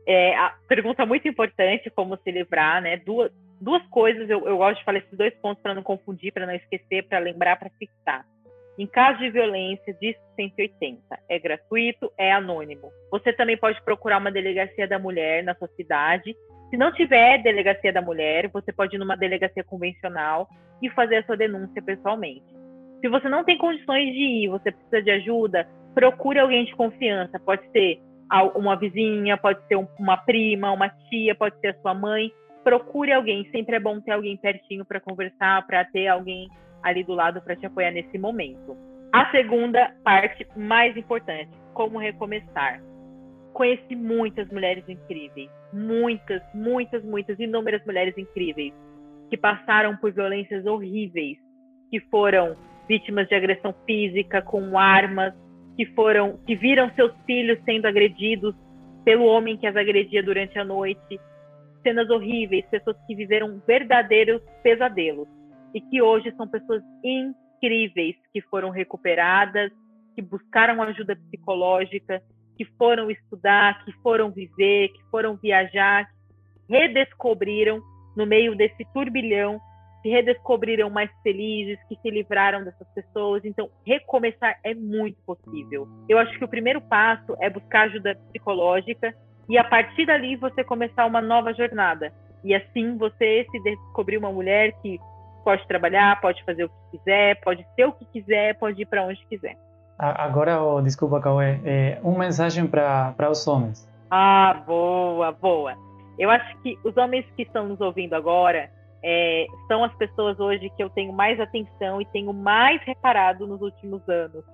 é, 0.04 0.36
a 0.36 0.52
pergunta 0.66 1.06
muito 1.06 1.28
importante, 1.28 1.88
como 1.90 2.18
se 2.18 2.32
livrar, 2.32 2.82
né? 2.82 2.96
Duas, 2.96 3.30
duas 3.60 3.86
coisas, 3.86 4.28
eu, 4.28 4.44
eu 4.44 4.56
gosto 4.56 4.80
de 4.80 4.84
falar 4.84 4.98
esses 4.98 5.16
dois 5.16 5.32
pontos 5.36 5.62
para 5.62 5.74
não 5.74 5.82
confundir, 5.84 6.32
para 6.32 6.44
não 6.44 6.54
esquecer, 6.54 7.06
para 7.06 7.20
lembrar, 7.20 7.56
para 7.56 7.70
fixar. 7.78 8.26
Em 8.76 8.86
caso 8.86 9.20
de 9.20 9.30
violência, 9.30 9.96
diz 10.00 10.16
180. 10.34 11.00
É 11.28 11.38
gratuito, 11.38 12.12
é 12.18 12.32
anônimo. 12.32 12.90
Você 13.12 13.32
também 13.32 13.56
pode 13.56 13.80
procurar 13.82 14.18
uma 14.18 14.30
delegacia 14.30 14.88
da 14.88 14.98
mulher 14.98 15.44
na 15.44 15.54
sua 15.54 15.68
cidade. 15.76 16.36
Se 16.70 16.76
não 16.76 16.92
tiver 16.92 17.42
delegacia 17.42 17.92
da 17.92 18.02
mulher, 18.02 18.48
você 18.48 18.72
pode 18.72 18.96
ir 18.96 18.98
numa 18.98 19.16
delegacia 19.16 19.62
convencional 19.62 20.48
e 20.82 20.90
fazer 20.90 21.16
a 21.16 21.24
sua 21.24 21.36
denúncia 21.36 21.82
pessoalmente. 21.82 22.46
Se 23.00 23.08
você 23.08 23.28
não 23.28 23.44
tem 23.44 23.56
condições 23.56 24.12
de 24.12 24.44
ir, 24.44 24.48
você 24.48 24.72
precisa 24.72 25.02
de 25.02 25.10
ajuda, 25.10 25.68
procure 25.98 26.38
alguém 26.38 26.64
de 26.64 26.76
confiança. 26.76 27.40
Pode 27.40 27.68
ser 27.72 28.00
uma 28.54 28.76
vizinha, 28.76 29.36
pode 29.36 29.58
ser 29.66 29.76
uma 29.98 30.16
prima, 30.16 30.70
uma 30.70 30.88
tia, 30.88 31.34
pode 31.34 31.58
ser 31.58 31.68
a 31.68 31.80
sua 31.80 31.92
mãe. 31.92 32.30
Procure 32.62 33.12
alguém. 33.12 33.48
Sempre 33.50 33.76
é 33.76 33.80
bom 33.80 34.00
ter 34.00 34.12
alguém 34.12 34.36
pertinho 34.36 34.84
para 34.84 35.00
conversar, 35.00 35.66
para 35.66 35.84
ter 35.86 36.06
alguém 36.06 36.48
ali 36.84 37.02
do 37.02 37.14
lado 37.14 37.42
para 37.42 37.56
te 37.56 37.66
apoiar 37.66 37.90
nesse 37.90 38.16
momento. 38.16 38.76
A 39.12 39.28
segunda 39.32 39.92
parte 40.04 40.46
mais 40.54 40.96
importante, 40.96 41.50
como 41.74 41.98
recomeçar. 41.98 42.80
Conheci 43.52 43.96
muitas 43.96 44.48
mulheres 44.52 44.84
incríveis, 44.88 45.50
muitas, 45.72 46.40
muitas, 46.54 47.02
muitas, 47.02 47.40
inúmeras 47.40 47.84
mulheres 47.84 48.16
incríveis 48.16 48.72
que 49.28 49.36
passaram 49.36 49.96
por 49.96 50.12
violências 50.12 50.64
horríveis, 50.64 51.38
que 51.90 51.98
foram 52.08 52.54
vítimas 52.86 53.26
de 53.26 53.34
agressão 53.34 53.74
física 53.84 54.40
com 54.42 54.78
armas, 54.78 55.34
que 55.78 55.86
foram, 55.94 56.40
que 56.44 56.56
viram 56.56 56.90
seus 56.96 57.12
filhos 57.24 57.56
sendo 57.64 57.86
agredidos 57.86 58.52
pelo 59.04 59.26
homem 59.26 59.56
que 59.56 59.64
as 59.64 59.76
agredia 59.76 60.20
durante 60.20 60.58
a 60.58 60.64
noite, 60.64 61.20
cenas 61.84 62.10
horríveis, 62.10 62.66
pessoas 62.68 62.96
que 63.06 63.14
viveram 63.14 63.62
verdadeiros 63.64 64.42
pesadelos 64.60 65.28
e 65.72 65.80
que 65.80 66.02
hoje 66.02 66.34
são 66.36 66.48
pessoas 66.48 66.82
incríveis 67.04 68.16
que 68.32 68.40
foram 68.40 68.70
recuperadas, 68.70 69.70
que 70.16 70.20
buscaram 70.20 70.82
ajuda 70.82 71.14
psicológica, 71.14 72.20
que 72.56 72.64
foram 72.76 73.08
estudar, 73.08 73.84
que 73.84 73.92
foram 74.02 74.32
viver, 74.32 74.88
que 74.88 75.04
foram 75.12 75.36
viajar, 75.36 76.08
redescobriram 76.68 77.80
no 78.16 78.26
meio 78.26 78.56
desse 78.56 78.84
turbilhão, 78.92 79.60
se 80.02 80.08
redescobriram 80.08 80.88
mais 80.90 81.10
felizes, 81.22 81.78
que 81.88 81.96
se 81.96 82.10
livraram 82.10 82.64
dessas 82.64 82.86
pessoas. 82.94 83.44
Então, 83.44 83.68
recomeçar 83.84 84.58
é 84.62 84.74
muito 84.74 85.18
possível. 85.26 85.88
Eu 86.08 86.18
acho 86.18 86.38
que 86.38 86.44
o 86.44 86.48
primeiro 86.48 86.80
passo 86.80 87.36
é 87.40 87.50
buscar 87.50 87.82
ajuda 87.82 88.18
psicológica 88.28 89.14
e 89.48 89.58
a 89.58 89.64
partir 89.64 90.06
dali 90.06 90.36
você 90.36 90.62
começar 90.62 91.06
uma 91.06 91.20
nova 91.20 91.52
jornada. 91.52 92.12
E 92.44 92.54
assim 92.54 92.96
você 92.96 93.46
se 93.50 93.62
descobrir 93.62 94.18
uma 94.18 94.30
mulher 94.30 94.72
que 94.80 94.98
pode 95.42 95.66
trabalhar, 95.66 96.20
pode 96.20 96.44
fazer 96.44 96.64
o 96.64 96.68
que 96.68 96.98
quiser, 96.98 97.40
pode 97.40 97.66
ser 97.74 97.86
o 97.86 97.92
que 97.92 98.04
quiser, 98.06 98.58
pode 98.58 98.82
ir 98.82 98.86
para 98.86 99.02
onde 99.02 99.24
quiser. 99.26 99.56
Agora, 99.98 100.62
oh, 100.62 100.80
desculpa, 100.80 101.20
Cauê, 101.20 101.58
é, 101.64 101.98
uma 102.04 102.18
mensagem 102.18 102.66
para 102.66 103.30
os 103.30 103.46
homens. 103.48 103.88
Ah, 104.10 104.62
boa, 104.64 105.32
boa. 105.32 105.74
Eu 106.18 106.30
acho 106.30 106.56
que 106.58 106.78
os 106.84 106.96
homens 106.96 107.26
que 107.34 107.42
estão 107.42 107.66
nos 107.66 107.80
ouvindo 107.80 108.14
agora 108.14 108.70
é, 109.02 109.46
são 109.66 109.84
as 109.84 109.94
pessoas 109.96 110.38
hoje 110.40 110.70
que 110.70 110.82
eu 110.82 110.90
tenho 110.90 111.12
mais 111.12 111.38
atenção 111.38 112.00
e 112.00 112.06
tenho 112.06 112.32
mais 112.32 112.82
reparado 112.82 113.46
nos 113.46 113.60
últimos 113.60 114.06
anos, 114.08 114.44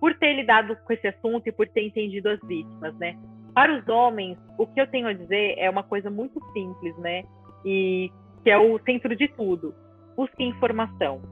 por 0.00 0.14
ter 0.18 0.34
lidado 0.34 0.76
com 0.76 0.92
esse 0.92 1.06
assunto 1.06 1.46
e 1.46 1.52
por 1.52 1.68
ter 1.68 1.86
entendido 1.86 2.28
as 2.28 2.40
vítimas, 2.42 2.94
né? 2.98 3.16
Para 3.54 3.78
os 3.78 3.86
homens, 3.88 4.38
o 4.58 4.66
que 4.66 4.80
eu 4.80 4.86
tenho 4.86 5.06
a 5.06 5.12
dizer 5.12 5.54
é 5.58 5.68
uma 5.68 5.82
coisa 5.82 6.10
muito 6.10 6.40
simples, 6.52 6.96
né? 6.98 7.22
E 7.64 8.10
que 8.42 8.50
é 8.50 8.58
o 8.58 8.78
centro 8.80 9.14
de 9.14 9.28
tudo. 9.28 9.74
Busquem 10.16 10.48
informação, 10.48 11.22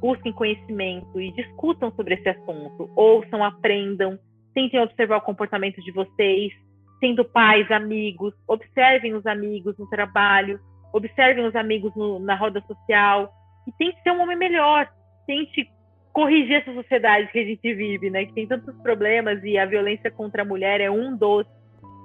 busquem 0.00 0.32
conhecimento 0.32 1.20
e 1.20 1.32
discutam 1.32 1.92
sobre 1.92 2.14
esse 2.14 2.28
assunto. 2.28 2.90
Ouçam, 2.96 3.44
aprendam, 3.44 4.18
tentem 4.52 4.80
observar 4.80 5.18
o 5.18 5.22
comportamento 5.22 5.80
de 5.80 5.92
vocês, 5.92 6.52
sendo 6.98 7.24
pais, 7.24 7.70
amigos, 7.70 8.34
observem 8.46 9.14
os 9.14 9.24
amigos 9.24 9.76
no 9.78 9.88
trabalho, 9.88 10.60
observem 10.92 11.46
os 11.46 11.54
amigos 11.54 11.94
no, 11.94 12.18
na 12.18 12.34
roda 12.34 12.60
social 12.62 13.32
e 13.66 13.72
tente 13.72 14.02
ser 14.02 14.10
um 14.12 14.22
homem 14.22 14.36
melhor, 14.36 14.88
tente 15.26 15.70
corrigir 16.12 16.56
essa 16.56 16.72
sociedade 16.74 17.30
que 17.30 17.38
a 17.38 17.44
gente 17.44 17.74
vive, 17.74 18.10
né? 18.10 18.24
Que 18.24 18.32
tem 18.32 18.46
tantos 18.46 18.74
problemas 18.82 19.42
e 19.44 19.56
a 19.56 19.66
violência 19.66 20.10
contra 20.10 20.42
a 20.42 20.44
mulher 20.44 20.80
é 20.80 20.90
um 20.90 21.16
dos. 21.16 21.46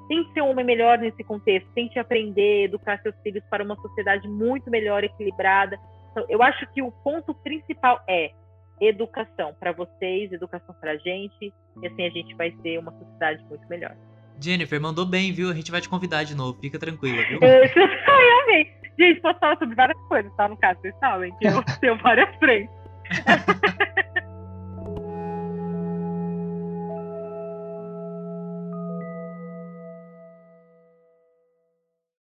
Tente 0.08 0.32
ser 0.34 0.42
um 0.42 0.52
homem 0.52 0.64
melhor 0.64 1.00
nesse 1.00 1.24
contexto, 1.24 1.68
tente 1.74 1.98
aprender, 1.98 2.66
educar 2.66 3.02
seus 3.02 3.16
filhos 3.24 3.44
para 3.50 3.64
uma 3.64 3.76
sociedade 3.76 4.28
muito 4.28 4.70
melhor, 4.70 5.04
equilibrada. 5.04 5.80
Então, 6.12 6.24
eu 6.30 6.44
acho 6.44 6.68
que 6.74 6.82
o 6.82 6.92
ponto 6.92 7.34
principal 7.34 8.00
é 8.08 8.32
educação 8.80 9.56
para 9.60 9.72
vocês, 9.72 10.32
educação 10.32 10.76
para 10.80 10.92
a 10.92 10.98
gente, 10.98 11.52
e 11.82 11.88
assim 11.88 12.06
a 12.06 12.10
gente 12.10 12.36
vai 12.36 12.52
ter 12.52 12.78
uma 12.78 12.92
sociedade 12.92 13.44
muito 13.46 13.68
melhor. 13.68 13.96
Jennifer, 14.40 14.80
mandou 14.82 15.06
bem, 15.06 15.32
viu? 15.32 15.50
A 15.50 15.54
gente 15.54 15.72
vai 15.72 15.82
te 15.82 15.90
convidar 15.90 16.24
de 16.24 16.36
novo, 16.36 16.58
fica 16.60 16.78
tranquila, 16.78 17.22
viu? 17.28 17.40
Ai, 17.44 18.44
amei. 18.44 18.72
Gente, 18.98 19.20
posso 19.22 19.40
falar 19.40 19.58
sobre 19.58 19.76
várias 19.76 20.00
coisas, 20.08 20.32
tá? 20.36 20.48
No 20.48 20.58
caso, 20.58 20.80
vocês 20.82 20.96
sabem 21.00 21.34
que 21.38 21.48
eu 21.48 21.64
tenho 21.82 21.98
várias 21.98 22.34
frentes. 22.38 22.74